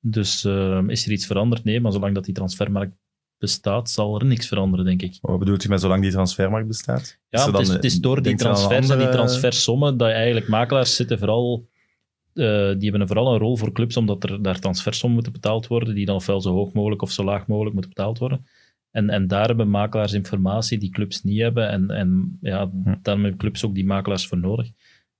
[0.01, 1.65] Dus eh, is er iets veranderd?
[1.65, 2.93] Nee, maar zolang dat die transfermarkt
[3.39, 5.19] bestaat, zal er niks veranderen, denk ik.
[5.21, 7.19] Wat bedoelt u met zolang die transfermarkt bestaat?
[7.29, 10.15] Ja, Is het is, dan, het is door die transfers en die transfersommen dat je
[10.15, 11.69] eigenlijk makelaars zitten vooral...
[12.41, 15.95] eh, die hebben vooral een rol voor clubs, omdat er daar transfersommen moeten betaald worden,
[15.95, 18.47] die dan ofwel zo hoog mogelijk of zo laag mogelijk moeten betaald worden.
[18.91, 21.69] En, en daar hebben makelaars informatie die clubs niet hebben.
[21.69, 22.85] En, en ja, Hm.
[22.85, 24.67] daar hebben clubs ook die makelaars voor nodig.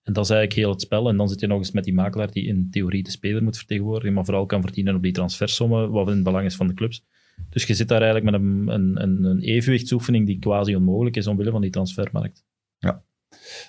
[0.03, 1.09] En dat is eigenlijk heel het spel.
[1.09, 3.57] En dan zit je nog eens met die makelaar die in theorie de speler moet
[3.57, 6.75] vertegenwoordigen, maar vooral kan verdienen op die transfersommen, wat in het belang is van de
[6.75, 7.05] clubs.
[7.51, 8.69] Dus je zit daar eigenlijk met een,
[9.03, 12.45] een, een evenwichtsoefening die quasi onmogelijk is omwille van die transfermarkt.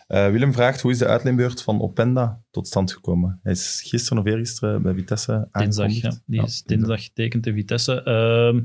[0.08, 3.40] Eh, Willem vraagt, hoe is de uitleenbeurt van Openda tot stand gekomen?
[3.44, 6.02] Hij is gisteren of eergisteren bij Vitesse Dinsdag, aangekondigd.
[6.02, 6.22] ja.
[6.26, 8.04] Die Ja, dinsdag getekend in Vitesse.
[8.04, 8.60] Ehm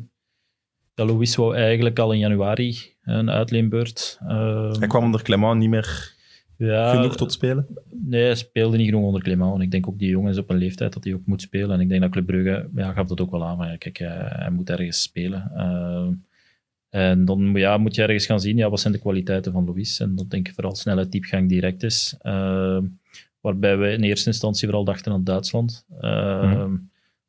[0.94, 4.18] ja, Louis wou eigenlijk al in januari een uitleenbeurt.
[4.28, 6.14] Ehm, Hij kwam onder Clement niet meer
[6.56, 7.66] ja, genoeg tot spelen.
[7.90, 9.54] Nee, hij speelde niet genoeg onder Clément.
[9.54, 11.70] En ik denk ook die jongen is op een leeftijd dat hij ook moet spelen.
[11.70, 13.56] En ik denk dat Club Brugge ja, gaf dat ook wel aan.
[13.56, 15.50] Maar ja, kijk, hij, hij moet ergens spelen.
[16.96, 20.00] En dan ja, moet je ergens gaan zien, ja, wat zijn de kwaliteiten van Louis.
[20.00, 22.16] En dat denk ik vooral snelheid, diepgang, direct is.
[22.18, 22.84] Ehm,
[23.40, 25.86] waarbij we in eerste instantie vooral dachten aan Duitsland.
[26.00, 26.76] Ehm,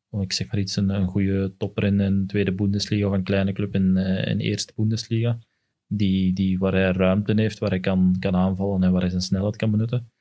[0.10, 3.24] om, Ik zeg maar iets, een, een goede topper in een tweede Bundesliga of een
[3.24, 5.40] kleine club in, eh, in eerste Bundesliga.
[5.88, 9.22] Die, die, waar hij ruimte heeft, waar hij kan, kan aanvallen en waar hij zijn
[9.22, 10.12] snelheid kan benutten.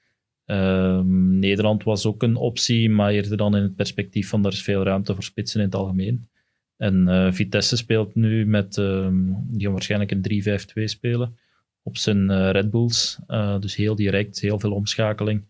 [0.44, 4.62] Ehm, Nederland was ook een optie, maar eerder dan in het perspectief van er is
[4.62, 6.28] veel ruimte voor spitsen in het algemeen.
[6.76, 11.36] En eh, Vitesse speelt nu met, ehm, die waarschijnlijk een 3-5-2 spelen
[11.82, 13.18] op zijn eh, Red Bulls.
[13.26, 15.44] Eh, dus heel direct, heel veel omschakeling.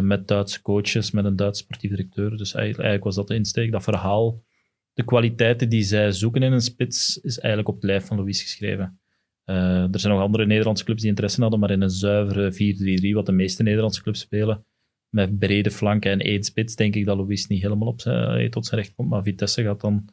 [0.00, 2.36] met Duitse coaches, met een Duitse sportief directeur.
[2.36, 3.72] Dus eigenlijk, was dat de insteek.
[3.72, 4.42] Dat verhaal,
[4.92, 8.42] de kwaliteiten die zij zoeken in een spits, is eigenlijk op het lijf van Louis
[8.42, 9.00] geschreven.
[9.44, 12.52] Er zijn nog andere Nederlandse clubs die interesse hadden, maar in een zuivere
[13.10, 14.64] 4-3-3, wat de meeste Nederlandse clubs spelen,
[15.08, 18.66] met brede flanken en één spits, denk ik dat Louis niet helemaal op zijn, tot
[18.66, 19.08] zijn recht komt.
[19.08, 20.08] Maar Vitesse gaat dan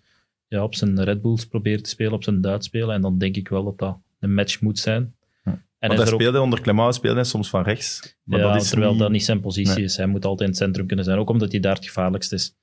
[0.51, 2.95] ja, op zijn Red Bulls proberen te spelen, op zijn Duits spelen.
[2.95, 5.15] En dan denk ik wel dat dat een match moet zijn.
[5.43, 8.17] En Want hij er ook- speelde onder Clement, speelde hij soms van rechts.
[8.23, 9.83] Maar ja, dat is terwijl niet- dat niet zijn positie Nee.
[9.83, 9.97] is.
[9.97, 12.55] Hij moet altijd in het centrum kunnen zijn, ook omdat hij daar het gevaarlijkst is.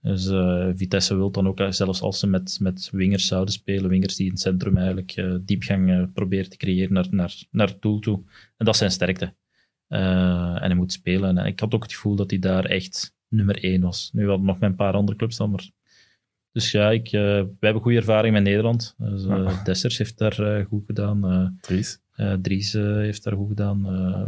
[0.00, 3.90] Dus eh, Vitesse wil dan ook, eh, zelfs als ze met, met wingers zouden spelen,
[3.90, 7.82] wingers die in het centrum eigenlijk eh, diepgang proberen te creëren naar, naar, naar het
[7.82, 8.22] doel toe.
[8.56, 9.34] En dat is zijn sterkte.
[9.88, 11.38] En hij moet spelen.
[11.38, 14.10] En ik had ook het gevoel dat hij daar echt nummer één was.
[14.12, 15.70] Nu hadden we nog met een paar andere clubs dan, maar...
[16.54, 18.94] Dus ja, ik, eh, wij hebben goede ervaring met Nederland.
[18.98, 19.24] Dus.
[19.64, 21.58] Dessers heeft daar goed gedaan.
[21.60, 22.00] Dries.
[22.14, 23.82] eh, Dries heeft daar goed gedaan.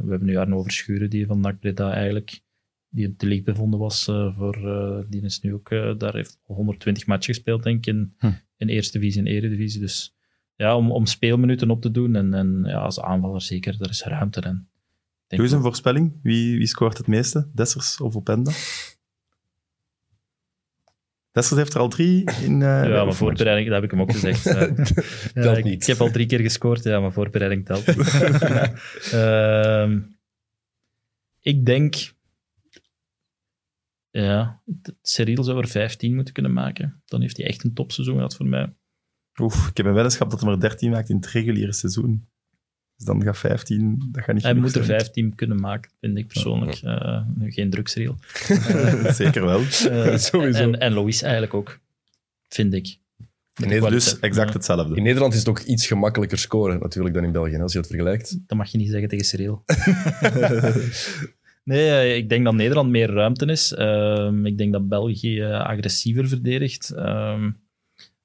[0.05, 2.41] We hebben nu Arno Verschuren, die van NAC Breda eigenlijk,
[2.89, 4.57] die de league bevonden was, eh, voor,
[5.09, 8.31] die is nu ook, daar heeft 120 matchen gespeeld, denk ik, in, Hm.
[8.57, 9.81] in eerste divisie en eredivisie.
[9.81, 10.15] Dus
[10.57, 14.05] ja, om, om speelminuten op te doen en, en ja, als aanvaller zeker, daar is
[14.05, 14.67] ruimte in.
[15.29, 16.13] Doe eens een voorspelling.
[16.23, 17.49] Wie, wie scoort het meeste?
[17.55, 18.51] Dessers of Openda?
[21.37, 22.63] Dessers heeft er al drie in...
[22.63, 24.45] eh, ja, maar voorbereiding, dat heb ik hem ook gezegd.
[24.45, 24.73] Ja,
[25.43, 25.83] Telt ik, niet.
[25.83, 27.87] ik heb al drie keer gescoord, ja, maar voorbereiding telt.
[27.87, 28.13] niet.
[29.13, 30.01] Ehm,
[31.41, 31.95] ik denk...
[34.11, 34.63] Ja,
[35.03, 37.03] Cyril zou er 15 moeten kunnen maken.
[37.05, 38.75] Dan heeft hij echt een topseizoen gehad voor mij.
[39.41, 42.29] Oef, ik heb een weddenschap dat hij er 13 maakt in het reguliere seizoen.
[42.97, 45.01] Dus dan gaat 15, dat gaat niet Hij moet er zijn.
[45.01, 46.81] 15 kunnen maken, vind ik persoonlijk.
[46.83, 48.17] Eh, geen drugsreel.
[49.13, 49.59] Zeker wel.
[49.61, 50.63] Eh, Sowieso.
[50.63, 51.79] En, en Louis eigenlijk ook,
[52.49, 52.87] vind ik.
[52.87, 52.99] In
[53.55, 54.97] De Nederland, Dus exact hetzelfde.
[54.97, 57.87] in Nederland is het ook iets gemakkelijker scoren natuurlijk dan in België, als je het
[57.87, 58.39] vergelijkt.
[58.47, 59.63] Dat mag je niet zeggen tegen Cyril.
[61.65, 63.73] nee, eh, ik denk dat Nederland meer ruimte is.
[63.73, 66.91] Ehm, ik denk dat België agressiever verdedigt.
[66.91, 67.51] Ehm,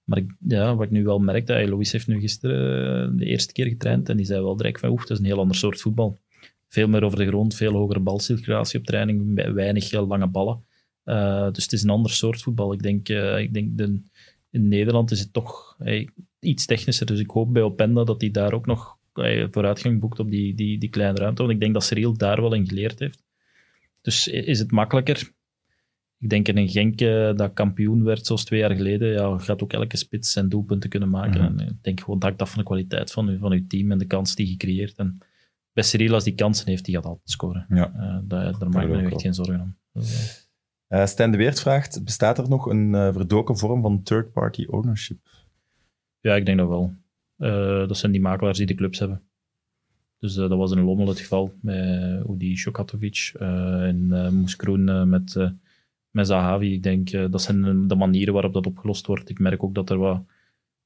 [0.04, 3.66] Maar ja, wat ik nu wel hey, Louis heeft nu gisteren eh, de eerste keer
[3.66, 6.20] getraind en die zei wel direct van oeh, dat is een heel ander soort voetbal.
[6.68, 10.64] Veel meer over de grond, veel hogere balcirculatie op training, we- weinig eh, lange ballen.
[11.04, 12.74] Eh, dus het is een ander soort voetbal.
[12.74, 13.10] Ik denk,
[13.40, 14.02] ik denk de,
[14.50, 15.78] in Nederland is het toch
[16.40, 17.06] iets technischer.
[17.06, 18.98] Dus ik hoop bij Openda dat hij daar ook nog
[19.52, 21.42] vooruitgang boekt op die, die, die kleine ruimte.
[21.42, 23.24] Want ik denk dat Cyril daar wel in geleerd heeft.
[24.02, 25.32] Dus is het makkelijker?
[26.22, 29.64] Ik denk in een Genk eh, dat kampioen werd zoals twee jaar geleden, ja, gaat
[29.64, 31.42] ook elke spits zijn doelpunten kunnen maken.
[31.42, 31.60] Mhm.
[31.60, 34.06] En ik denk gewoon dat af van de kwaliteit van, van uw team en de
[34.06, 34.98] kans die je creëert.
[34.98, 35.18] En
[35.74, 37.66] bij Cyril, als die kansen heeft, die gaat altijd scoren.
[37.70, 37.94] Ja.
[37.94, 39.12] Eh, daar, daar maak ik me wel.
[39.12, 39.76] echt geen zorgen om.
[39.94, 40.14] Dus,
[40.88, 44.66] eh, Eh Stijn de Weert vraagt, bestaat er nog een eh, verdoken vorm van third-party
[44.70, 45.20] ownership?
[46.20, 46.94] Ja, ik denk dat wel.
[47.38, 49.22] Eh, dat zijn die makelaars die de clubs hebben.
[50.20, 54.90] Dus eh, dat was in Lommel het geval met Udi Šokatovic eh, en Moes Kroen
[54.90, 55.50] eh, met, eh,
[56.12, 56.74] met Zahavi.
[56.74, 59.30] Ik denk eh, dat zijn de manieren waarop dat opgelost wordt.
[59.30, 60.24] Ik merk ook dat er wat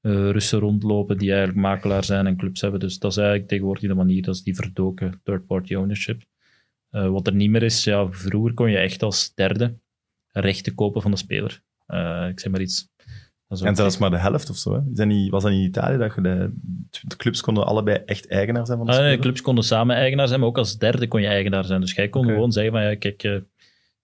[0.01, 2.79] eh, Russen rondlopen die eigenlijk makelaar zijn en clubs hebben.
[2.79, 6.23] Dus dat is eigenlijk tegenwoordig de manier, dat is die verdoken third-party ownership.
[6.89, 9.77] Eh, wat er niet meer is, ja, vroeger kon je echt als derde
[10.31, 11.63] rechten kopen van de speler.
[12.29, 12.89] Ik zeg maar iets.
[13.47, 14.73] En zelfs maar de helft of zo.
[14.73, 14.79] Hè?
[14.91, 16.53] Is dat niet, was dat niet in Italië dat je de,
[17.01, 20.27] de clubs konden allebei echt eigenaar zijn van de Ah, nee, clubs konden samen eigenaar
[20.27, 21.81] zijn, maar ook als derde kon je eigenaar zijn.
[21.81, 23.43] Dus jij kon gewoon zeggen van, ja, kijk,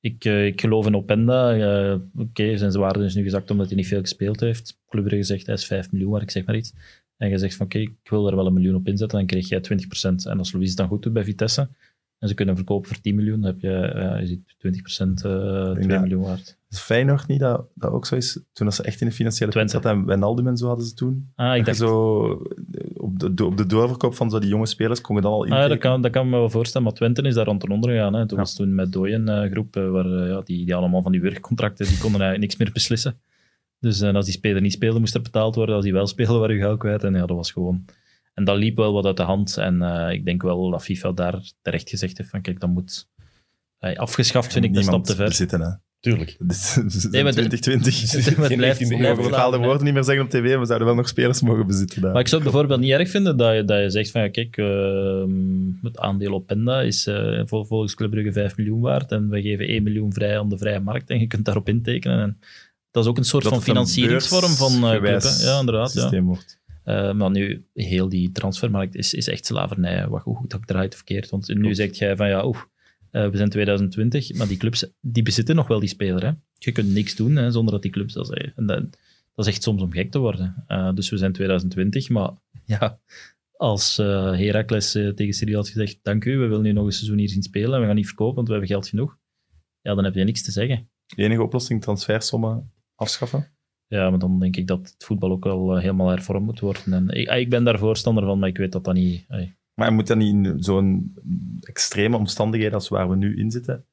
[0.02, 1.54] ik, eh, ik geloof in Openda.
[1.54, 4.78] eh, Oké, zijn waarde is nu gezakt omdat hij niet veel gespeeld heeft.
[4.90, 6.74] Club Brugge zegt, hij is 5 miljoen, maar ik zeg maar iets.
[7.18, 9.50] En je zegt van, oké, ik wil er wel een miljoen op inzetten, dan kreeg
[9.50, 10.26] jij 20%.
[10.26, 11.70] En als Louis het dan goed doet bij Vitesse,
[12.20, 15.72] en ze kunnen verkopen voor 10 miljoen, dan heb je, ja, je ziet 20% eh
[15.72, 16.58] 2 dat- miljoen waard.
[16.70, 18.40] Is Feyenoord niet dat, dat ook zo is?
[18.54, 19.88] Toen ze echt in de financiële put Twente.
[19.88, 21.32] zat en Wijnaldum en zo hadden ze toen.
[21.36, 22.42] Ah, ik dacht, zo
[23.13, 25.47] op de, op de doorverkoop van zo die jonge spelers kon je dan al Ah,
[25.50, 27.89] ja, dat, kan, dat kan me wel voorstellen, maar Twente is daar aan ten onder
[27.91, 28.13] gegaan.
[28.13, 28.19] Hè.
[28.28, 28.43] Toen Ja.
[28.43, 31.21] was toen met Dooyen een groep eh, waar eh, ja, die, die allemaal van die
[31.21, 33.19] werkcontracten, die konden eigenlijk niks meer beslissen.
[33.80, 35.76] Dus eh, als die speler niet speelde, moest er betaald worden.
[35.76, 37.04] Als die wel speelde, waren je geld kwijt.
[37.04, 37.86] En ja, dat was gewoon...
[38.34, 39.58] En dat liep wel wat uit de hand.
[39.58, 43.08] En eh, ik denk wel dat FIFA daar terecht gezegd heeft van kijk, dat moet...
[43.80, 45.34] eh, afgeschaft vind ik een stap te ver.
[46.02, 46.36] Tuurlijk.
[46.40, 48.14] Dat is, dat is Nee, maar de- 2020.
[48.26, 50.50] Maar het Geen blijft- 19e We blijft mogen bepaalde woorden niet meer zeggen op tv,
[50.50, 52.02] maar we zouden wel nog spelers mogen bezitten.
[52.02, 52.12] Daar.
[52.12, 54.30] Maar ik zou het bijvoorbeeld niet erg vinden dat je, dat je zegt van ja,
[54.30, 55.30] kijk, ehm,
[55.82, 59.42] het aandeel op Penda is eh, vol- volgens Club Brugge 5 miljoen waard en we
[59.42, 62.20] geven 1 miljoen vrij aan de vrije markt en je kunt daarop intekenen.
[62.22, 62.38] En
[62.92, 65.22] dat is ook een soort Dat van financieringsvorm van eh club.
[65.42, 65.94] Ja, inderdaad.
[66.12, 66.22] Ja.
[66.22, 66.60] wordt.
[66.84, 70.08] Eh, maar nu, heel die transfermarkt is, is echt slavernij.
[70.08, 71.30] Wat, hoe goed dat draait of verkeerd.
[71.30, 71.76] Want nu Klopt.
[71.76, 72.58] zegt jij van ja, oeh,
[73.12, 76.26] eh, we zijn 2020, maar die clubs die bezitten nog wel die speler.
[76.26, 76.32] Hè.
[76.58, 78.54] Je kunt niks doen hè, zonder dat die clubs dat zeggen.
[78.56, 78.82] En dat,
[79.36, 80.63] dat is echt soms om gek te worden.
[80.67, 82.32] Eh, dus we zijn 2020, maar
[82.65, 83.00] ja,
[83.52, 87.17] als eh Heracles tegen Cyril had gezegd, dank u, we willen nu nog een seizoen
[87.17, 89.17] hier zien spelen en we gaan niet verkopen, want we hebben geld genoeg.
[89.82, 90.89] Ja, dan heb je niks te zeggen.
[91.06, 93.47] De enige oplossing, transfersommen afschaffen.
[93.88, 96.93] Ja, maar dan denk ik dat het voetbal ook wel helemaal hervormd moet worden.
[96.93, 99.26] En ik, ik ben daar voorstander van, maar ik weet dat dat niet...
[99.82, 101.13] Maar moet dan niet in zo'n
[101.62, 103.86] extreme omstandigheden als waar we nu in zitten,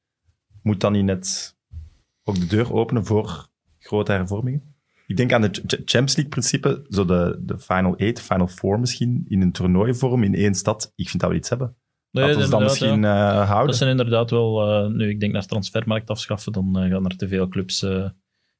[0.63, 1.57] moet dan niet net
[2.25, 3.49] ook de deur openen voor
[3.79, 4.75] grote hervormingen?
[5.07, 9.25] Ik denk aan het Ch- Champions League-principe, zo de, de Final 8, Final 4 misschien,
[9.29, 10.93] in een toernooivorm in één stad.
[10.97, 11.77] Ik vind dat we iets hebben.
[12.11, 13.41] Nee, we ons dan misschien ja.
[13.41, 13.67] eh, houden.
[13.67, 14.69] Dat zijn inderdaad wel...
[14.69, 17.87] eh, nu, ik denk naar transfermarkt afschaffen, dan eh, gaan er te veel clubs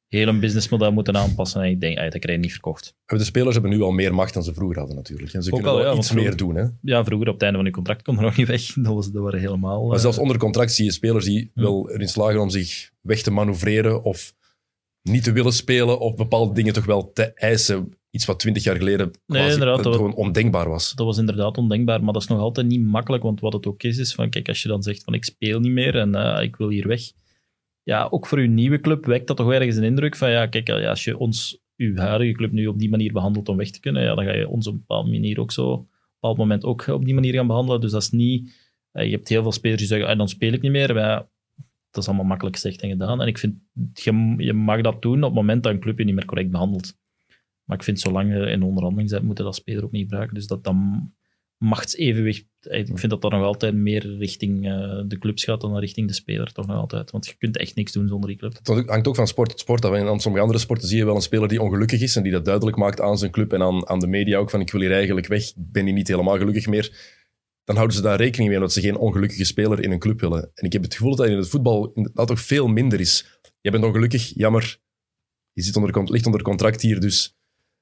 [0.09, 1.63] heel een businessmodel moeten aanpassen.
[1.63, 2.95] En ik denk, ey, dat krijg je niet verkocht.
[3.07, 5.33] De spelers hebben nu al meer macht dan ze vroeger hadden natuurlijk.
[5.33, 6.55] En ze Ook kunnen al, wel ja, iets meer doen.
[6.55, 6.65] Hè?
[6.83, 8.73] Ja, vroeger op het einde van je contract kon er nog niet weg.
[8.75, 9.87] Dat, was, dat waren helemaal...
[9.87, 13.23] Maar eh, zelfs onder contract zie je spelers die wel erin slagen om zich weg
[13.23, 14.35] te manoeuvreren of
[15.03, 17.93] niet te willen spelen of bepaalde dingen toch wel te eisen.
[18.11, 20.93] Iets wat twintig jaar geleden Nee, dat- gewoon ondenkbaar was.
[20.95, 23.83] Dat was inderdaad ondenkbaar, maar dat is nog altijd niet makkelijk, want wat het ook
[23.83, 26.43] is, is van, kijk, als je dan zegt van, ik speel niet meer en eh,
[26.43, 27.01] ik wil hier weg.
[27.89, 30.71] Ja, ook voor uw nieuwe club wekt dat toch ergens een indruk van, ja, kijk,
[30.71, 34.03] als je ons, uw huidige club nu op die manier behandelt om weg te kunnen,
[34.03, 36.65] ja, dan ga je ons op een bepaalde manier ook zo, op een bepaald moment
[36.65, 37.81] ook op die manier gaan behandelen.
[37.81, 38.55] Dus dat is niet,
[38.93, 40.95] eh, je hebt heel veel spelers die zeggen, ah, dan speel ik niet meer.
[40.95, 41.29] Ja,
[41.91, 43.21] dat is allemaal makkelijk gezegd en gedaan.
[43.21, 43.55] En ik vind,
[43.93, 46.51] je, je mag dat doen op het moment dat een club je niet meer correct
[46.51, 46.97] behandelt.
[47.65, 50.35] Maar ik vind, zolang je in onderhandeling bent, moet je dat speler ook niet gebruiken.
[50.35, 51.13] Dus dat dan
[51.59, 55.79] machtsevenwicht, eh, ik vind dat dat nog altijd meer richting eh, de clubs gaat dan
[55.79, 57.11] richting de speler, toch nog altijd.
[57.11, 58.59] Want je kunt echt niks doen zonder die club.
[58.63, 59.95] Het hangt ook van sport tot sport af.
[59.95, 62.33] En aan sommige andere sporten zie je wel een speler die ongelukkig is en die
[62.33, 64.81] dat duidelijk maakt aan zijn club en aan, aan de media ook van ik wil
[64.81, 67.17] hier eigenlijk weg, ik ben hier niet helemaal gelukkig meer.
[67.65, 70.51] Dan houden ze daar rekening mee omdat ze geen ongelukkige speler in een club willen.
[70.55, 73.41] En ik heb het gevoel dat in het voetbal dat toch veel minder is.
[73.61, 74.81] Je bent ongelukkig, jammer.
[75.53, 77.39] Je zit onder, ligt onder contract hier, dus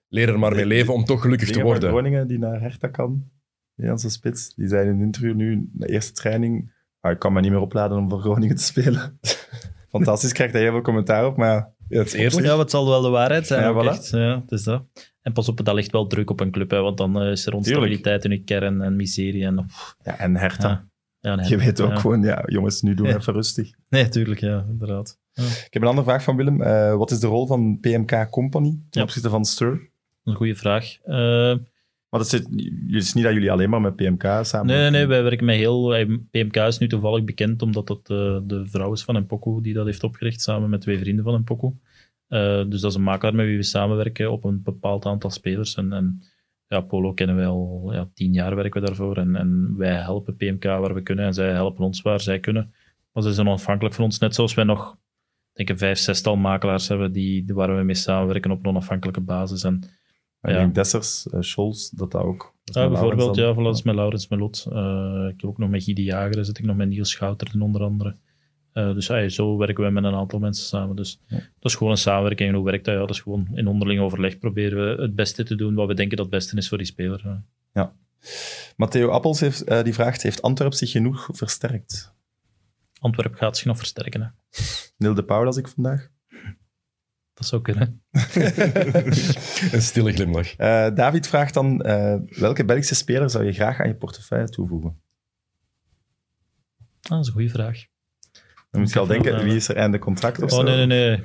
[0.09, 1.89] leer er maar mee leven om toch gelukkig te worden.
[1.89, 3.31] Groningen die naar Hertha kan,
[3.77, 7.41] Nederlandse spits, die zei in een interview nu, de eerste training, ah, ik kan me
[7.41, 9.19] niet meer opladen om voor Groningen te spelen.
[9.91, 12.47] Fantastisch, krijgt hij heel veel commentaar op, maar ja, het is eerlijk.
[12.47, 13.63] Ja, het zal wel de waarheid zijn.
[13.63, 13.89] Ja, voilà.
[13.89, 14.11] echt.
[14.11, 14.85] Ja, het is dat.
[15.23, 17.47] En pas op, dat ligt wel druk op een club, hè, want dan eh, is
[17.47, 19.45] er onstabiliteit in je kern en miserie.
[19.45, 20.69] En, pff, Ja, en Hertha.
[20.69, 20.89] Ja.
[21.21, 21.97] ja, nee, Je weet ook ja.
[21.97, 23.71] gewoon, ja, jongens, nu doen we even rustig.
[23.89, 25.19] Nee, tuurlijk, ja, inderdaad.
[25.35, 26.63] Ik heb een andere vraag van Willem.
[26.63, 29.91] Eh, wat is de rol van PMK Company ten opzichte van Stur?
[30.25, 30.97] Een goede vraag.
[31.05, 31.55] Eh,
[32.21, 32.49] Het,
[32.89, 36.07] is niet dat jullie alleen maar met PMK samen nee, nee, wij werken met heel...
[36.31, 39.87] PMK is nu toevallig bekend, omdat dat eh, de vrouw is van Mpoku die dat
[39.87, 41.73] heeft opgericht, samen met twee vrienden van Mpoku.
[42.29, 45.75] Eh dus dat is een makelaar met wie we samenwerken op een bepaald aantal spelers.
[45.75, 46.23] En, en
[46.69, 49.17] ja, Polo kennen wij al ja, tien jaar werken we daarvoor.
[49.17, 52.73] En, en wij helpen PMK waar we kunnen en zij helpen ons waar zij kunnen.
[53.13, 54.97] Maar ze zijn onafhankelijk van ons, net zoals wij nog
[55.57, 59.21] ik denk een vijf, zestal makelaars hebben die waar we mee samenwerken op een onafhankelijke
[59.21, 59.65] basis.
[59.65, 59.83] En
[60.43, 60.57] Ik Ja.
[60.57, 62.55] denk Dessers, eh, Scholz, dat dat ook.
[62.65, 64.67] dat ja, bijvoorbeeld, ja, voilà, dat is met Laurens Melot.
[64.71, 67.61] Eh, ik heb ook nog met Guy de Jager, zit ik nog met Niels Schouter
[67.61, 68.17] onder andere.
[68.73, 70.97] Eh, dus ja, zo werken we met een aantal mensen samen.
[70.97, 71.37] Dus Ja.
[71.37, 72.49] dat is gewoon een samenwerking.
[72.49, 72.95] En hoe werkt dat?
[72.95, 75.95] Ja, dat is gewoon in onderling overleg proberen we het beste te doen wat we
[75.95, 77.43] denken dat het beste is voor die speler.
[77.73, 77.93] Ja.
[78.77, 82.15] Matteo Appels heeft, die vraagt, heeft Antwerp zich genoeg versterkt?
[83.01, 84.21] Antwerpen gaat zich nog versterken.
[84.23, 84.29] Hè.
[84.99, 86.11] Neil de Pauw las ik vandaag.
[87.37, 88.03] Dat zou kunnen.
[89.73, 90.57] Een stille glimlach.
[90.57, 95.01] Eh, David vraagt dan, eh, welke Belgische speler zou je graag aan je portefeuille toevoegen?
[96.79, 97.85] Ah, dat is een goede vraag.
[98.71, 100.63] Dan moet je al denken, wie is er einde contract of Oh, zo?
[100.63, 101.25] nee, nee, nee.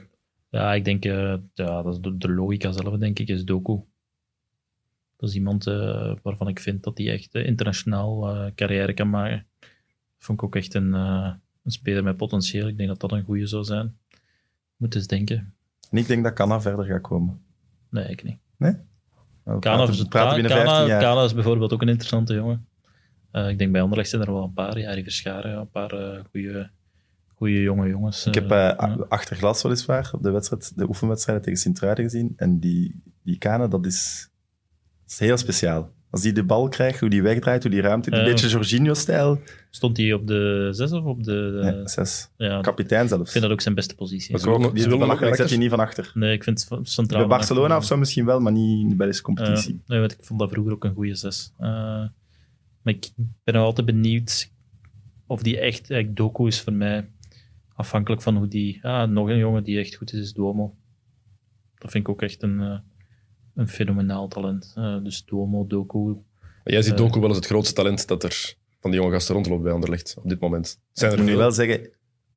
[0.49, 3.79] Ja, ik denk, eh, ja, dat is de, de logica zelf, denk ik, is Doku.
[5.17, 9.45] Dat is iemand eh, waarvan ik vind dat hij echt internationaal eh, carrière kan maken.
[10.17, 11.33] Vond ik ook echt een, eh,
[11.63, 12.67] een speler met potentieel.
[12.67, 13.97] Ik denk dat dat een goede zou zijn.
[14.75, 15.53] Moet eens denken.
[15.91, 17.41] En ik denk dat Canna verder gaat komen.
[17.89, 18.39] Nee, ik niet.
[19.43, 21.01] We Kana, praten, praten binnen 15 Kana, jaar.
[21.01, 22.67] Kana is bijvoorbeeld ook een interessante jongen.
[23.31, 24.79] Eh, ik denk bij Anderlecht zijn er wel een paar.
[24.79, 26.69] Ja, die Verscharen, ja, een paar eh goede,
[27.35, 28.25] goede jonge jongens.
[28.25, 28.69] Ik heb ja.
[29.09, 32.33] achter glas weliswaar op de, wedstrijd, de oefenwedstrijden tegen Sint-Truiden gezien.
[32.35, 34.29] En die, die dat is,
[35.01, 35.91] dat is heel speciaal.
[36.11, 38.11] Als die de bal krijgt, hoe die wegdraait, hoe die ruimte...
[38.11, 39.39] Een beetje Jorginho-stijl.
[39.69, 41.59] Stond hij op de zes of op de...
[41.63, 42.29] Nee, zes.
[42.37, 43.31] ja, Kapitein ik zelfs.
[43.31, 44.39] vind dat ook zijn beste positie.
[44.39, 46.11] Ze willen- Die is willen belachelijk, zet hij niet van achter.
[46.13, 47.19] Nee, ik vind het centraal.
[47.19, 49.73] Bij Barcelona of zo misschien wel, maar niet in de Belgische competitie.
[49.73, 51.51] Uh, nee, want ik vond dat vroeger ook een goede zes.
[51.59, 51.67] Uh,
[52.81, 53.09] maar ik
[53.43, 54.51] ben nog altijd benieuwd
[55.27, 57.09] of die echt, echt doku is voor mij.
[57.73, 58.79] Afhankelijk van hoe die...
[58.85, 60.75] Ah, nog een jongen die echt goed is, is Duomo.
[61.77, 62.77] Dat vind ik ook echt een, uh,
[63.55, 64.73] een fenomenaal talent.
[64.77, 66.15] Uh, dus Duomo, Doku.
[66.63, 66.97] Jij ziet Eh.
[66.97, 70.15] Doku wel als het grootste talent dat er van die jonge gasten rondloopt bij Anderlecht
[70.17, 70.79] op dit moment.
[70.91, 71.47] Zijn Ik er moet nu veel?
[71.47, 71.89] wel zeggen,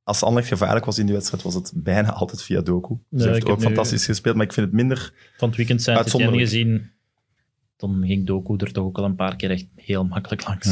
[0.03, 2.95] als Anderlecht gevaarlijk was in die wedstrijd, was het bijna altijd via Doku.
[3.11, 5.13] Ze Ja, ik heeft ook nu- fantastisch gespeeld, maar ik vind het minder...
[5.37, 6.43] Van het weekend zijn Uitzonderlijk.
[6.43, 6.91] gezien.
[7.77, 10.67] Dan ging Doku er toch ook al een paar keer echt heel makkelijk langs.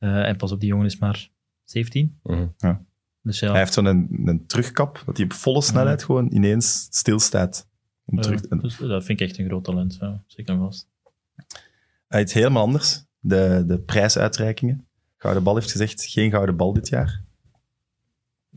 [0.00, 1.30] Uh, en pas op, die jongen is maar
[1.64, 2.18] 17.
[2.22, 2.46] Mhm.
[3.22, 6.86] Dus ja, Hij heeft zo'n een, een terugkap, dat hij op volle snelheid gewoon ineens
[6.90, 7.68] stilstaat.
[8.06, 9.96] Om ja, terug te- dus dat vind ik echt een groot talent.
[10.00, 10.88] Ja, zeker en vast.
[12.08, 13.04] Uh, iets helemaal anders.
[13.18, 14.86] De, de prijsuitreikingen.
[15.16, 17.22] Gouden Bal heeft gezegd, geen Gouden Bal dit jaar.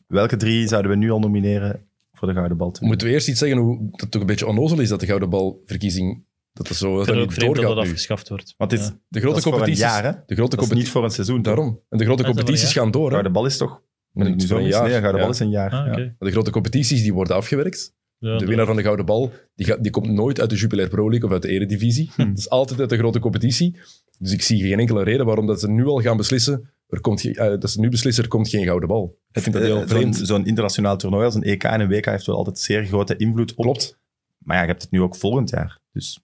[0.07, 2.75] Welke drie zouden we nu al nomineren voor de Gouden Bal?
[2.79, 5.05] Moeten we eerst iets zeggen hoe dat het toch een beetje onnozel is dat de
[5.05, 6.23] Gouden Balverkiezing
[6.53, 7.89] dat dat zo Ik dat het niet dat doorgaat dat nu.
[7.89, 8.53] afgeschaft wordt.
[8.57, 8.85] Want dit, Ja.
[8.85, 10.11] De dat grote is voor een competities, jaar, hè?
[10.11, 11.41] de grote Dat is competities, niet voor een seizoen.
[11.41, 11.79] daarom.
[11.89, 13.03] En de grote dat competities gaan door.
[13.05, 13.09] Hè?
[13.09, 13.81] Gouden Bal is toch...
[14.11, 14.71] Ben ik nu zo een mis?
[14.71, 14.83] jaar.
[14.83, 15.21] Nee, Gouden Ja.
[15.21, 15.71] Bal is een jaar.
[15.71, 15.95] Ah.
[16.19, 17.93] De grote competities die worden afgewerkt.
[18.19, 20.55] Ja, De dat- winnaar van de Gouden Bal die, gaat, die komt nooit uit de
[20.55, 22.11] Jupiler Pro League of uit de Eredivisie.
[22.15, 22.27] Hm.
[22.27, 23.75] Dat is altijd uit de grote competitie.
[24.19, 26.69] Dus ik zie geen enkele reden waarom dat ze nu al gaan beslissen.
[26.87, 29.17] Er komt geen- eh, dat ze nu beslissen, er komt geen Gouden Bal.
[29.31, 30.15] Ik vind dat heel Eh, Zo'n vreemd.
[30.15, 33.55] zo'n internationaal toernooi als een EK en een WK heeft wel altijd zeer grote invloed
[33.55, 33.63] op.
[33.63, 33.99] Klopt.
[34.37, 35.79] Maar ja, je hebt het nu ook volgend jaar.
[35.93, 36.19] Dus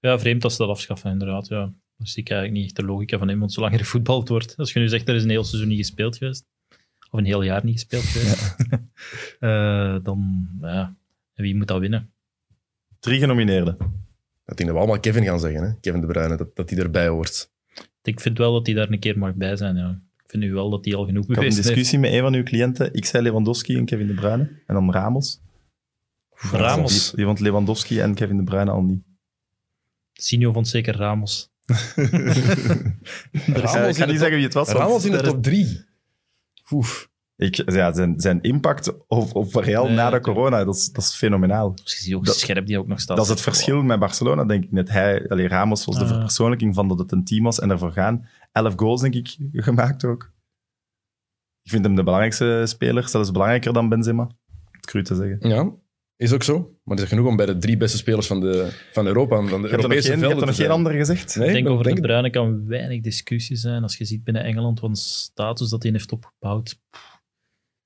[0.00, 1.48] Ja, vreemd dat ze dat afschaffen, inderdaad.
[1.48, 1.72] Ja.
[1.96, 4.56] Daar zie ik eigenlijk niet echt de logica van in, want zolang er gevoetbald wordt.
[4.56, 6.44] Als je nu zegt, er is een heel seizoen niet gespeeld geweest,
[7.10, 8.56] of een heel jaar niet gespeeld geweest,
[9.40, 10.96] eh, dan, ja,
[11.42, 12.10] wie moet dat winnen?
[13.00, 13.76] drie genomineerden.
[14.46, 15.62] Ik denk dat we allemaal Kevin gaan zeggen.
[15.62, 15.72] Hè?
[15.80, 17.50] Kevin De Bruyne, dat, dat hij erbij hoort.
[18.02, 20.00] Ik vind wel dat hij daar een keer mag bij zijn, ja.
[20.24, 21.56] Ik vind nu wel dat hij al genoeg Ik had een heeft.
[21.62, 22.94] discussie met een van uw cliënten.
[22.94, 24.42] Ik zei Lewandowski en Kevin De Bruyne.
[24.66, 25.40] En dan Ramos.
[26.34, 27.06] Ramos.
[27.06, 29.02] Die, die vond Lewandowski en Kevin De Bruyne al niet.
[30.12, 31.50] Sinjo vond zeker Ramos.
[33.32, 34.68] Ga- ik ga niet zeggen wie het was.
[34.68, 35.84] Ramos in de top drie.
[36.70, 37.10] Oef.
[37.36, 41.02] Ik, ja, zijn, zijn impact op, op Real Nee, na de corona, dat is, dat
[41.04, 41.74] is fenomenaal.
[41.74, 43.16] Dus je ziet ook Dat- scherp die ook nog staat.
[43.16, 44.88] Dat is het verschil met Barcelona, denk ik net.
[44.88, 46.10] Hij, allee, Ramos was de Ah.
[46.10, 48.28] verpersoonlijking van dat het een team was en ervoor gaan.
[48.52, 50.30] Elf goals, denk ik, gemaakt ook.
[51.62, 54.30] Ik vind hem de belangrijkste speler, zelfs belangrijker dan Benzema.
[54.70, 55.48] Het cru te zeggen.
[55.48, 55.70] Ja,
[56.16, 56.76] is ook zo.
[56.84, 59.44] Maar er is genoeg om bij de drie beste spelers van, de, van Europa, van
[59.44, 60.76] de Je hebt er nog Europese geen, je hebt velden er nog geen zijn.
[60.78, 61.36] andere gezegd?
[61.36, 64.44] Nee, ik denk over denk- de Bruyne kan weinig discussie zijn als je ziet binnen
[64.44, 66.80] Engeland wat een status dat hij heeft opgebouwd.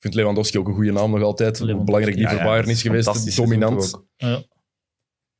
[0.06, 1.58] Ik vind Lewandowski ook een goede naam nog altijd.
[1.58, 3.36] Hoe belangrijk die Ja, voor ja, Bayern dat is geweest.
[3.36, 3.90] Dominant.
[3.90, 4.06] toch ook.
[4.16, 4.42] Ja.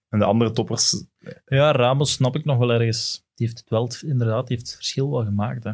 [0.09, 1.05] En de andere toppers,
[1.47, 3.25] Ja, Ramos snap ik nog wel ergens.
[3.35, 5.65] Die heeft het wel, inderdaad, die heeft het verschil wel gemaakt.
[5.65, 5.73] Hè.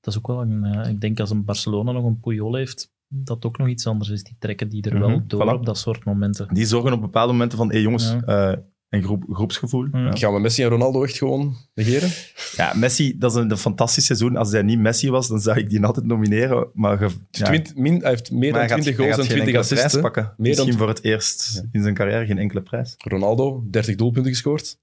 [0.00, 2.92] Dat is ook wel een, eh, ik denk als een Barcelona nog een Puyol heeft,
[3.08, 4.22] dat ook nog iets anders is.
[4.22, 5.52] Die trekken die er wel Mhm, door voilà.
[5.54, 6.54] op dat soort momenten.
[6.54, 8.22] die zorgen op bepaalde momenten van, hé jongens, Ja.
[8.52, 8.58] eh,
[8.90, 9.88] een groep, groepsgevoel.
[9.92, 9.98] Ja.
[10.04, 10.16] Ja.
[10.16, 12.10] Gaan we Messi en Ronaldo echt gewoon negeren?
[12.56, 14.36] Ja, Messi, dat is een, een fantastisch seizoen.
[14.36, 16.68] Als hij niet Messi was, dan zou ik die altijd nomineren.
[16.74, 19.28] Maar, ge, ja, Twint- min- hij heeft meer maar dan hij gaat- 20 hij goals
[19.28, 20.00] en geen 20 enkele assists.
[20.00, 20.22] pakken.
[20.22, 22.94] Meer dan- Misschien voor het eerst in zijn carrière geen enkele prijs.
[22.98, 24.78] Ronaldo, 30 doelpunten gescoord.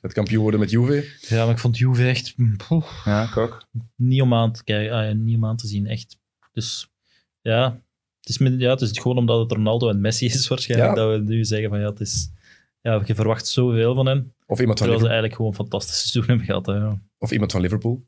[0.00, 1.04] Het kampioen worden met Juve.
[1.20, 2.56] Ja, maar ik vond Juve echt mm,
[3.04, 3.66] Ja, ik ook.
[3.96, 6.18] niet, om aan te kijken, ah, niet om aan te zien, echt.
[6.52, 6.90] Dus
[7.40, 7.80] ja
[8.20, 10.96] het, is met, ja, het is gewoon omdat het Ronaldo en Messi is waarschijnlijk, Ja.
[11.04, 12.30] dat we nu zeggen van ja, het is...
[12.82, 15.08] Ja, je verwacht zoveel van hen, Of iemand van terwijl ze Liverpool.
[15.08, 16.66] eigenlijk gewoon een fantastisch seizoen hebben gehad.
[16.66, 17.00] Hè, ja.
[17.18, 18.04] Of iemand van Liverpool.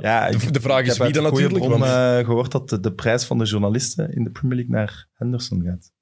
[0.00, 2.68] Ja, De- de vraag ik is heb wie dan natuurlijk, bron, want- eh, gehoord dat
[2.68, 5.92] de, de prijs van de journalisten in de Premier League naar Henderson gaat.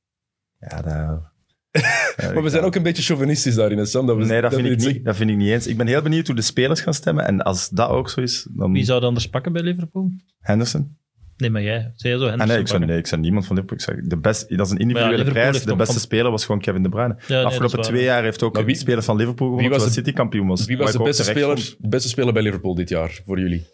[0.59, 1.29] Ja, dat...
[2.35, 4.07] Maar we zijn ook een beetje chauvinistisch daarin, hè, Sam.
[4.07, 5.67] Dat we, Nee, dat vind, we ik niet, dat vind ik niet eens.
[5.67, 7.27] Ik ben heel benieuwd hoe de spelers gaan stemmen.
[7.27, 10.11] En als dat ook zo is, dan Wie zou dan anders pakken bij Liverpool?
[10.41, 10.99] Henderson.
[11.41, 11.93] Nee, maar jij.
[11.97, 12.89] Jij zo Ah, Henderson nee, ik zou, pakken?
[12.89, 13.79] nee, ik zou niemand van Liverpool.
[13.79, 15.63] Ik zou, de best, dat is een individuele prijs.
[15.65, 17.15] De beste van- speler was gewoon Kevin De Bruyne.
[17.19, 19.79] Ja, De nee, afgelopen twee jaar heeft ook wie- een speler van Liverpool gewonnen, was
[19.83, 20.65] terwijl de- City kampioen was.
[20.65, 23.67] Wie was de beste speler, de beste speler bij Liverpool dit jaar voor jullie?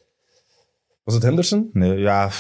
[1.04, 1.70] Was het Henderson?
[1.72, 2.30] Nee, ja,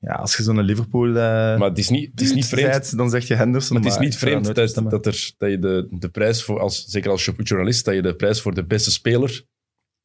[0.00, 1.06] ja, als je zo'n Liverpool...
[1.08, 1.14] eh
[1.58, 2.72] Maar het is niet, het is niet vreemd.
[2.72, 3.76] zijt, dan zeg je Henderson.
[3.76, 7.10] Maar het is niet vreemd dat, er, dat je de, de prijs voor, als, zeker
[7.10, 9.42] als journalist, dat je de prijs voor de beste speler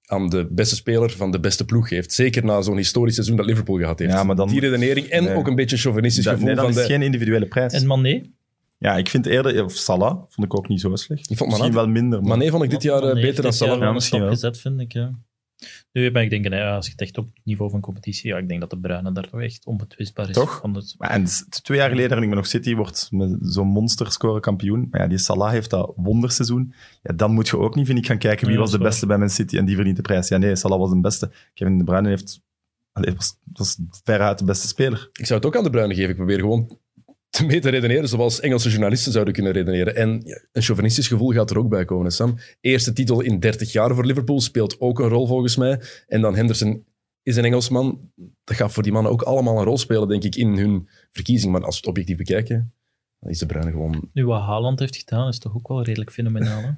[0.06, 2.14] aan de beste speler van de beste ploeg geeft.
[2.14, 4.12] Zeker na zo'n historisch seizoen dat Liverpool gehad heeft.
[4.12, 5.36] Ja, maar dan- Die redenering en Nee.
[5.36, 6.94] ook een beetje chauvinistisch Dat, gevoel nee, dat van is de...
[6.94, 7.74] geen individuele prijs.
[7.74, 8.22] En Mané?
[8.78, 9.64] Ja, ik vind eerder...
[9.64, 11.30] Of Salah vond ik ook niet zo slecht.
[11.30, 12.22] Ik vond Misschien Mané- wel minder.
[12.22, 13.78] Maar Mané vond ik dit jaar eh, Mané beter dan Salah.
[13.78, 14.38] wel Ja, misschien stap wel.
[14.40, 15.12] gezet, vind ik, ja.
[15.92, 18.30] Nu ben ik denken, ja, als je het echt op het niveau van competitie...
[18.30, 20.36] Ja, ik denk dat de Bruyne daar toch echt onbetwistbaar is.
[20.36, 20.62] Toch?
[20.62, 24.42] Het, en twee jaar geleden herinner ik me nog, City wordt met zo'n monster scoren
[24.42, 24.88] kampioen.
[24.92, 26.74] Maar ja, die Salah heeft dat wonderseizoen.
[27.02, 29.06] Ja, dan moet je ook niet, vind ik, gaan kijken wie Ja, was de beste
[29.06, 30.28] bij Man City en die verdient de prijs.
[30.28, 31.32] Ja, nee, Salah was de beste.
[31.54, 32.42] Kevin De Bruyne heeft,
[32.92, 35.10] allee, was, was veruit de beste speler.
[35.14, 36.10] Ik zou het ook aan de Bruyne geven.
[36.10, 36.80] Ik probeer gewoon
[37.38, 39.96] te mee te redeneren zoals Engelse journalisten zouden kunnen redeneren.
[39.96, 40.10] En
[40.52, 42.38] een chauvinistisch gevoel gaat er ook bij komen, hè, Sam.
[42.62, 45.82] Eerste titel in 30 jaar voor Liverpool speelt ook een rol volgens mij.
[46.08, 46.86] En dan Henderson
[47.24, 48.12] is een Engelsman.
[48.44, 51.52] Dat gaat voor die mannen ook allemaal een rol spelen, denk ik, in hun verkiezing.
[51.52, 52.74] Maar als we het objectief bekijken,
[53.20, 56.12] dan is de Bruyne gewoon nu, wat Haaland heeft gedaan, is toch ook wel redelijk
[56.12, 56.62] fenomenaal.
[56.62, 56.72] Hè?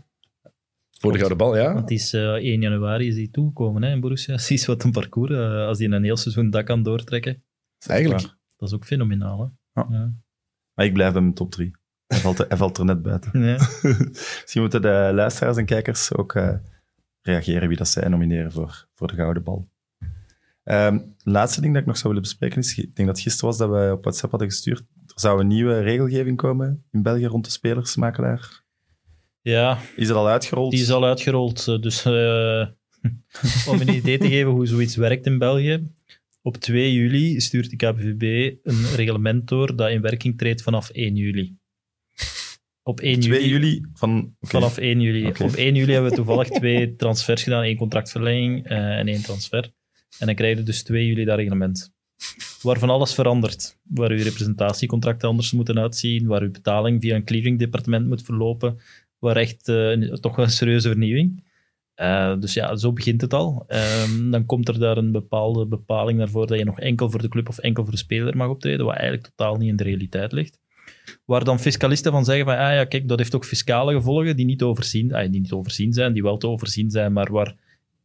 [0.99, 1.73] voor de gouden bal, ja.
[1.73, 4.37] Want die is, eh 1 januari is hij toegekomen hè, in Borussia.
[4.47, 7.43] Zie wat een parcours, eh, als hij een heel seizoen dat kan doortrekken.
[7.87, 8.21] Eigenlijk.
[8.57, 9.39] Dat is ook fenomenaal.
[9.39, 9.81] Hè?
[9.81, 9.87] Ja.
[9.89, 10.13] Ja.
[10.75, 11.71] Maar ik blijf bij mijn top drie.
[12.07, 13.31] Hij valt, er- hij valt er net buiten.
[13.39, 13.57] Nee.
[14.41, 16.53] Misschien moeten de luisteraars en kijkers ook eh,
[17.21, 19.67] reageren wie dat zij nomineren voor, voor de Gouden Bal.
[20.63, 23.49] Ehm, laatste ding dat ik nog zou willen bespreken is, ik denk dat het gisteren
[23.49, 27.25] was dat we op WhatsApp hadden gestuurd, er zou een nieuwe regelgeving komen in België
[27.25, 28.63] rond de spelersmakelaar.
[29.41, 30.71] ja, Is dat al uitgerold?
[30.71, 31.67] Die is al uitgerold.
[31.67, 32.67] eh, Dus eh,
[33.71, 35.87] om een idee te geven hoe zoiets werkt in België.
[36.45, 41.15] Op 2 juli stuurt de KBVB een reglement door dat in werking treedt vanaf 1
[41.15, 41.55] juli.
[42.83, 44.35] Op 1 2 juli, juli van...
[44.41, 45.27] Vanaf 1 juli.
[45.27, 47.63] Op 1 juli hebben we toevallig twee transfers gedaan.
[47.63, 49.71] één contractverlenging eh, en één transfer.
[50.19, 51.93] En dan krijg je dus 2 juli dat reglement.
[52.61, 53.77] Waarvan alles verandert.
[53.83, 56.27] Waar uw representatiecontracten anders moeten uitzien.
[56.27, 58.79] Waar uw betaling via een clearingdepartement moet verlopen.
[59.19, 61.43] Waar echt eh, toch een serieuze vernieuwing.
[61.95, 63.63] Eh, dus ja, zo begint het al.
[63.67, 67.21] Ehm, dan komt er daar een bepaalde bepaling naar voren dat je nog enkel voor
[67.21, 69.83] de club of enkel voor de speler mag optreden, wat eigenlijk totaal niet in de
[69.83, 70.59] realiteit ligt.
[71.25, 74.45] Waar dan fiscalisten van zeggen van, ah ja, kijk, dat heeft ook fiscale gevolgen die
[74.45, 77.55] niet overzien, ah, die niet overzien zijn, die wel te overzien zijn, maar waar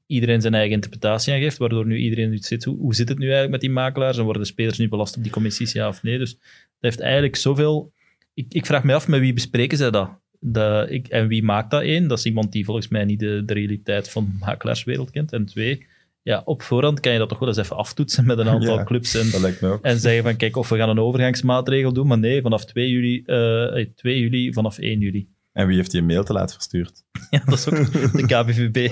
[0.07, 3.19] iedereen zijn eigen interpretatie aan geeft, waardoor nu iedereen nu zit, hoe, hoe zit het
[3.19, 5.89] nu eigenlijk met die makelaars en worden de spelers nu belast op die commissies, ja
[5.89, 6.19] of nee?
[6.19, 6.43] Dus dat
[6.81, 7.93] heeft eigenlijk zoveel...
[8.35, 10.11] Ik, ik vraag me af, met wie bespreken zij dat?
[10.43, 12.09] Dat ik, en wie maakt dat één?
[12.09, 15.33] Dat is iemand die volgens mij niet de, de realiteit van de makelaarswereld kent.
[15.33, 15.87] En twee,
[16.23, 18.85] ja, op voorhand kan je dat toch wel eens even aftoetsen met een aantal Ja.
[18.85, 19.85] clubs en, Dat lijkt me ook.
[19.85, 23.23] en zeggen van kijk, of we gaan een overgangsmaatregel doen, maar nee, vanaf 2 juli,
[23.27, 25.29] eh, 2 juli vanaf 1 juli.
[25.53, 27.03] En wie heeft die een mail te laat verstuurd?
[27.31, 28.89] Ja, dat is ook de KBVB.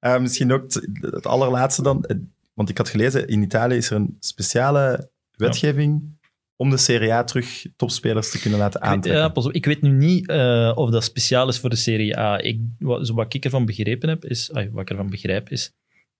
[0.00, 0.64] Eh, misschien ook
[1.00, 2.04] het allerlaatste dan.
[2.04, 2.16] eh,
[2.54, 6.13] Want ik had gelezen, in Italië is er een speciale wetgeving
[6.56, 9.42] om de Serie A terug topspelers te kunnen laten Ik weet, aantrekken.
[9.42, 12.40] ja, ik weet nu niet eh, of dat speciaal is voor de Serie A.
[12.40, 15.74] Ik, wat, zo wat ik ervan begrepen heb, is, wat ik ervan begrijp, is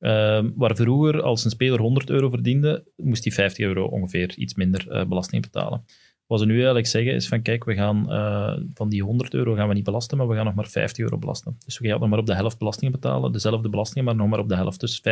[0.05, 4.55] eh, waar vroeger als een speler 100 euro verdiende, moest hij 50 euro ongeveer, iets
[4.55, 5.85] minder eh, belasting betalen.
[6.27, 9.55] Wat ze nu eigenlijk zeggen is van kijk, we gaan eh, van die 100 euro
[9.55, 11.57] gaan we niet belasten, maar we gaan nog maar 50 euro belasten.
[11.65, 14.39] Dus we gaan nog maar op de helft belastingen betalen, dezelfde belastingen, maar nog maar
[14.39, 14.81] op de helft.
[14.81, 15.03] Dus 50%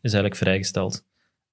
[0.00, 1.04] is eigenlijk vrijgesteld.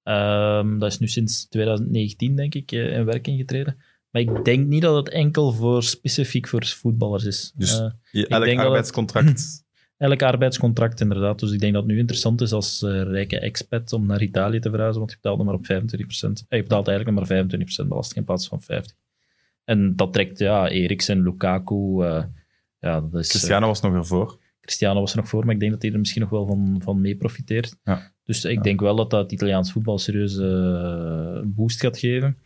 [0.05, 3.77] Ehm, dat is nu sinds 2019, denk ik, eh, in werking getreden.
[4.09, 7.51] Maar ik denk niet dat het enkel voor, specifiek voor voetballers is.
[7.55, 9.63] Dus Eh, elk het- arbeidscontract...
[9.97, 11.39] elk arbeidscontract, inderdaad.
[11.39, 14.59] Dus ik denk dat het nu interessant is als eh, rijke expat om naar Italië
[14.59, 16.45] te verhuizen, want je betaalt maar op 25%.
[16.47, 18.95] Eh, je betaalt eigenlijk maar 25% belasting in plaats van 50%.
[19.63, 22.01] En dat trekt, ja, Eriksen, Lukaku...
[22.03, 22.23] eh,
[22.79, 24.39] ja, dat is, Cristiano was nog ervoor.
[24.61, 26.81] Cristiano was er nog voor, maar ik denk dat hij er misschien nog wel van,
[26.83, 27.75] van mee profiteert.
[27.83, 28.13] Ja.
[28.25, 28.61] Dus ik Ja.
[28.61, 32.37] denk wel dat dat het Italiaans voetbal een serieuze eh, boost gaat geven.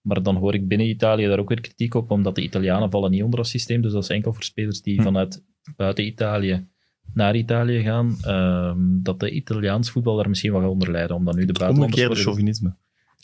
[0.00, 3.10] Maar dan hoor ik binnen Italië daar ook weer kritiek op, omdat de Italianen vallen
[3.10, 3.82] niet onder dat systeem.
[3.82, 5.02] Dus dat is enkel voor spelers die Hm.
[5.02, 5.44] vanuit
[5.76, 6.66] buiten Italië
[7.14, 8.16] naar Italië gaan.
[8.22, 12.00] ehm, dat de Italiaans voetbal daar misschien wel gaat onder lijden, omdat nu de buitenlanders...
[12.02, 12.74] Omgekeerde chauvinisme.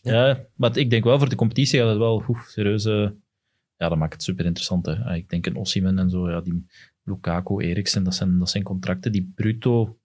[0.03, 3.15] ja, maar ik denk wel voor de competitie gaat het wel oeh, serieuze.
[3.77, 4.87] Ja, dat maakt het super interessant.
[4.87, 4.93] Hè.
[5.05, 6.67] Ah, Ik denk een Ossiman en zo, ja, die
[7.05, 9.99] Lukaku, Eriksen, dat zijn, dat zijn contracten die bruto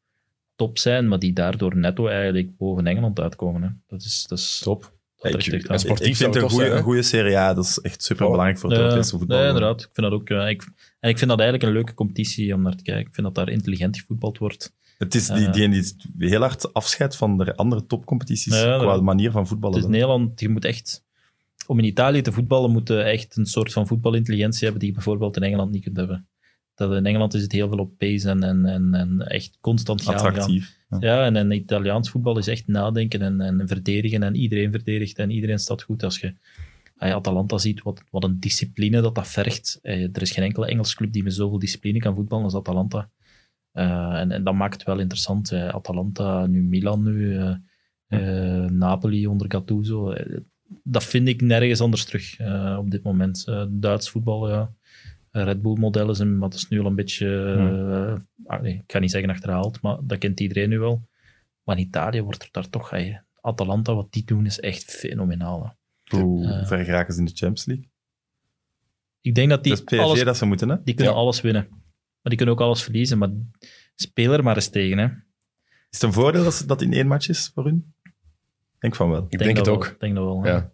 [0.60, 3.62] top zijn, maar die daardoor netto eigenlijk boven Engeland uitkomen.
[3.62, 3.70] Hè.
[3.88, 4.82] Dat is, dat is Top.
[4.82, 4.92] dat
[5.32, 7.66] Ja, ik, echt en sportief ik vind het een goede, een goede Serie A, dat
[7.66, 9.38] is echt super belangrijk voor het Ja, Europese voetbal.
[9.38, 9.82] nee, inderdaad.
[9.82, 10.30] Ik vind dat ook.
[10.30, 10.68] ik,
[11.00, 13.06] en ik vind dat eigenlijk een leuke competitie om naar te kijken.
[13.08, 14.74] Ik vind dat daar intelligent gevoetbald wordt.
[14.98, 15.54] Het is die, Eh.
[15.54, 19.76] die, die heel hard afscheidt van de andere topcompetities Ja, qua dat- manier van voetballen.
[19.76, 21.04] Het is Nederland, je moet echt...
[21.68, 24.96] Om in Italië te voetballen, moet je echt een soort van voetbalintelligentie hebben die je
[24.96, 26.28] bijvoorbeeld in Engeland niet kunt hebben.
[26.80, 30.02] Dat in Engeland is het heel veel op pace en, en, en, en echt constant
[30.02, 30.20] gaan.
[30.20, 30.28] gaan.
[30.28, 30.78] Attractief.
[30.90, 30.98] Ja.
[31.00, 35.30] Ja, en, en Italiaans voetbal is echt nadenken en, en verdedigen en iedereen verdedigt en
[35.30, 36.04] iedereen staat goed.
[36.04, 36.34] Als je
[36.98, 39.80] als je Atalanta ziet, wat, wat een discipline dat dat vergt.
[39.82, 43.10] Eh, er is geen enkele Engelse club die met zoveel discipline kan voetballen als Atalanta.
[43.72, 45.52] Eh, en, en dat maakt het wel interessant.
[45.52, 45.68] eh.
[45.68, 47.38] Atalanta, nu Milan, nu
[48.70, 50.14] Napoli onder Gattuso.
[50.84, 52.40] Dat vind ik nergens anders terug
[52.78, 53.46] op dit moment.
[53.70, 54.74] Duits voetbal, ja.
[55.32, 57.28] Red Bull-model is, een- maar dat is nu al een beetje...
[58.46, 61.08] eh, ah, nee, ik ga niet zeggen achterhaald, maar dat kent iedereen nu wel.
[61.64, 62.90] Maar in Italië wordt er daar toch...
[62.90, 65.64] hey, Atalanta, wat die doen, is echt fenomenaal.
[65.64, 66.18] hè.
[66.18, 66.68] Hoe Eh.
[66.68, 67.90] ver geraken ze in de Champions League?
[69.22, 70.76] Ik denk dat die, dat is PSG alles, dat ze moeten, hè?
[70.84, 71.20] die kunnen Ja.
[71.20, 71.68] alles winnen.
[71.70, 71.78] Maar
[72.24, 73.18] die kunnen ook alles verliezen.
[73.18, 73.30] Maar
[73.96, 74.98] speel er maar eens tegen.
[74.98, 75.06] Hè.
[75.06, 75.12] Is
[75.90, 77.94] het een voordeel dat dat in één match is voor hun?
[78.04, 79.26] Ik denk van wel.
[79.30, 79.86] Ik denk, het wel, ook.
[79.88, 80.44] Ik denk dat wel.
[80.44, 80.50] hè.
[80.50, 80.72] Ja.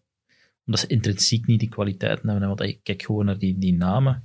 [0.66, 2.50] Omdat ze intrinsiek niet die kwaliteiten hebben.
[2.50, 2.56] hè.
[2.56, 4.24] Want kijk gewoon naar die, die namen.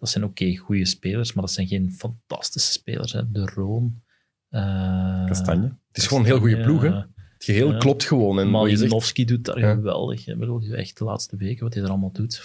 [0.00, 3.12] Dat zijn oké goede spelers, maar dat zijn geen fantastische spelers.
[3.12, 3.30] Hè.
[3.30, 4.02] De Roon.
[4.48, 5.76] eh, Kastanje.
[5.88, 6.82] Het is gewoon een heel goede ploeg.
[6.82, 6.88] Hè?
[6.88, 8.38] Het geheel klopt gewoon.
[8.38, 10.26] En Malinowski doet daar geweldig.
[10.26, 12.42] Ik bedoel, echt de laatste weken, wat hij er allemaal doet.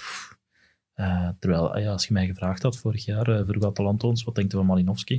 [0.94, 4.24] Eh, terwijl, ah ja, als je mij gevraagd had vorig jaar, uh, vroeg Atalanta ons,
[4.24, 5.16] wat denkt u van Malinowski?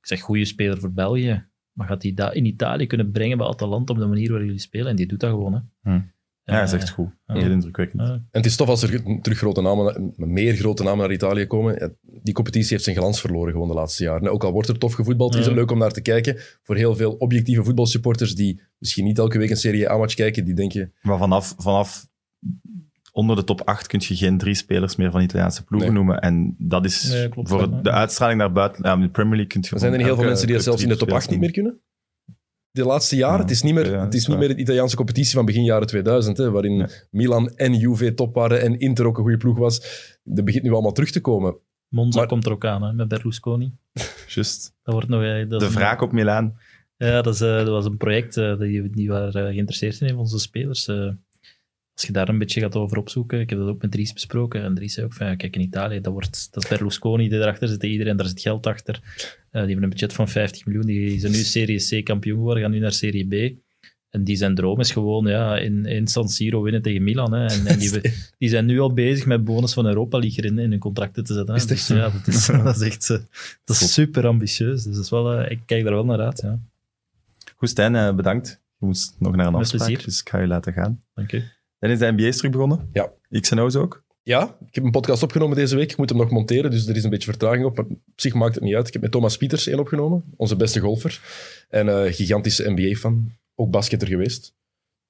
[0.00, 1.46] Ik zeg, goede speler voor België.
[1.72, 4.58] Maar gaat hij dat in Italië kunnen brengen bij Atalanta op de manier waar jullie
[4.58, 4.86] spelen?
[4.86, 5.52] En die doet dat gewoon.
[5.54, 5.90] Hè.
[5.92, 6.00] Hm.
[6.48, 7.08] Ja, hij is echt goed.
[7.26, 7.34] ja.
[7.34, 8.00] Heel indrukwekkend.
[8.02, 11.96] En het is tof als er terug grote namen, meer grote namen naar Italië komen.
[12.22, 14.30] Die competitie heeft zijn glans verloren gewoon de laatste jaren.
[14.32, 16.36] Ook al wordt er tof gevoetbald, is het leuk om naar te kijken.
[16.62, 20.54] Voor heel veel objectieve voetbalsupporters die misschien niet elke week een Serie A-match kijken, die
[20.54, 22.06] denken, Maar vanaf, vanaf
[23.12, 25.98] onder de top 8 kun je geen drie spelers meer van Italiaanse ploegen Nee.
[25.98, 26.20] noemen.
[26.20, 27.80] En dat is Nee, klopt, voor ja.
[27.82, 28.84] de uitstraling naar buiten.
[28.84, 30.54] Ja, in de Premier League kun je er zijn er niet heel veel mensen die
[30.54, 31.80] dat zelfs in de top 8 niet meer kunnen.
[32.78, 34.96] De laatste jaren, Ja, het is niet meer, ja, het is niet meer de Italiaanse
[34.96, 36.88] competitie van begin jaren 2000, hè, waarin.
[37.10, 39.80] Milan en Juve top waren en Inter ook een goede ploeg was.
[40.22, 41.56] Dat begint nu allemaal terug te komen.
[41.88, 43.72] Monza Maar- komt er ook aan, hè, met Berlusconi.
[44.34, 44.74] Just.
[44.82, 46.58] Dat wordt nog, eh, dat De wraak op Milaan.
[46.96, 50.12] Ja, dat, is, eh, dat was een project, eh, die, die waren geïnteresseerd in, een
[50.12, 50.90] van onze spelers.
[51.98, 52.04] Eh.
[52.04, 54.62] als je daar een beetje gaat over opzoeken, ik heb dat ook met Dries besproken,
[54.62, 57.38] en Dries zei ook van, ja, kijk, in Italië, dat, wordt, dat is Berlusconi die
[57.38, 58.94] erachter zit, iedereen, daar zit geld achter.
[58.94, 62.62] Eh, die hebben een budget van 50 miljoen, die zijn nu Serie C kampioen geworden,
[62.62, 63.56] gaan nu naar Serie B.
[64.10, 67.32] En die zijn droom is gewoon ja, in, in San Siro winnen tegen Milan.
[67.32, 67.46] Hè.
[67.46, 68.00] En, en die,
[68.38, 71.34] die zijn nu al bezig met bonus van Europa League erin in hun contracten te
[71.34, 71.54] zetten.
[71.54, 71.60] Hè.
[71.60, 73.18] Is Dus, ja, dat, is, dat is echt eh,
[73.64, 74.82] dat is super ambitieus.
[74.82, 76.40] Dus dat is wel, eh, ik kijk daar wel naar uit.
[76.40, 76.58] Ja.
[77.56, 78.60] Goed, Stijn, eh, bedankt.
[78.78, 80.04] Je moest nog naar een Met afspraak, plezier.
[80.04, 81.02] dus ik ga je laten gaan.
[81.14, 81.44] Dank u.
[81.78, 82.88] Dan is de NBA terug begonnen.
[82.92, 83.12] Ja.
[83.30, 84.06] XNO's ook.
[84.22, 85.90] Ja, ik heb een podcast opgenomen deze week.
[85.90, 87.76] Ik moet hem nog monteren, dus er is een beetje vertraging op.
[87.76, 88.86] Maar op zich maakt het niet uit.
[88.86, 91.20] Ik heb met Thomas Pieters één opgenomen, onze beste golfer.
[91.68, 93.32] En eh gigantische NBA-fan.
[93.54, 94.54] Ook basketter geweest.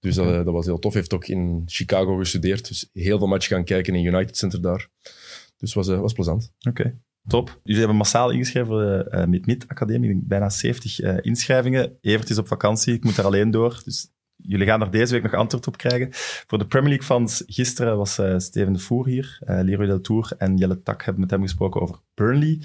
[0.01, 0.95] Dus dat, dat was heel tof.
[0.95, 2.69] Heeft ook in Chicago gestudeerd.
[2.69, 4.89] Dus heel veel matchen gaan kijken in United Center daar.
[5.57, 6.53] Dus was, eh, was plezant.
[6.69, 7.61] Oké, top.
[7.63, 10.09] Jullie hebben massaal ingeschreven voor de uh, Mid-Mid Academie.
[10.11, 11.99] Ik denk Bijna 70 uh, inschrijvingen.
[12.01, 13.81] Evert is op vakantie, ik moet er alleen door.
[13.85, 14.11] Dus
[14.43, 16.09] jullie gaan er deze week nog antwoord op krijgen.
[16.47, 19.39] Voor de Premier League fans, gisteren was uh, Steven de Voer hier.
[19.45, 22.61] Uh, Leroy Del Tour en Jelle Tak hebben met hem gesproken over Burnley.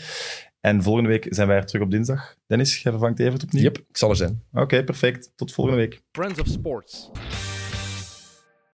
[0.60, 2.36] En volgende week zijn wij er terug op dinsdag.
[2.48, 3.64] Dennis, jij vervangt Evert opnieuw?
[3.64, 4.44] Yep, ik zal er zijn.
[4.52, 5.32] Oké, okay, perfect.
[5.36, 6.02] Tot volgende week.
[6.12, 7.12] Friends of Sports.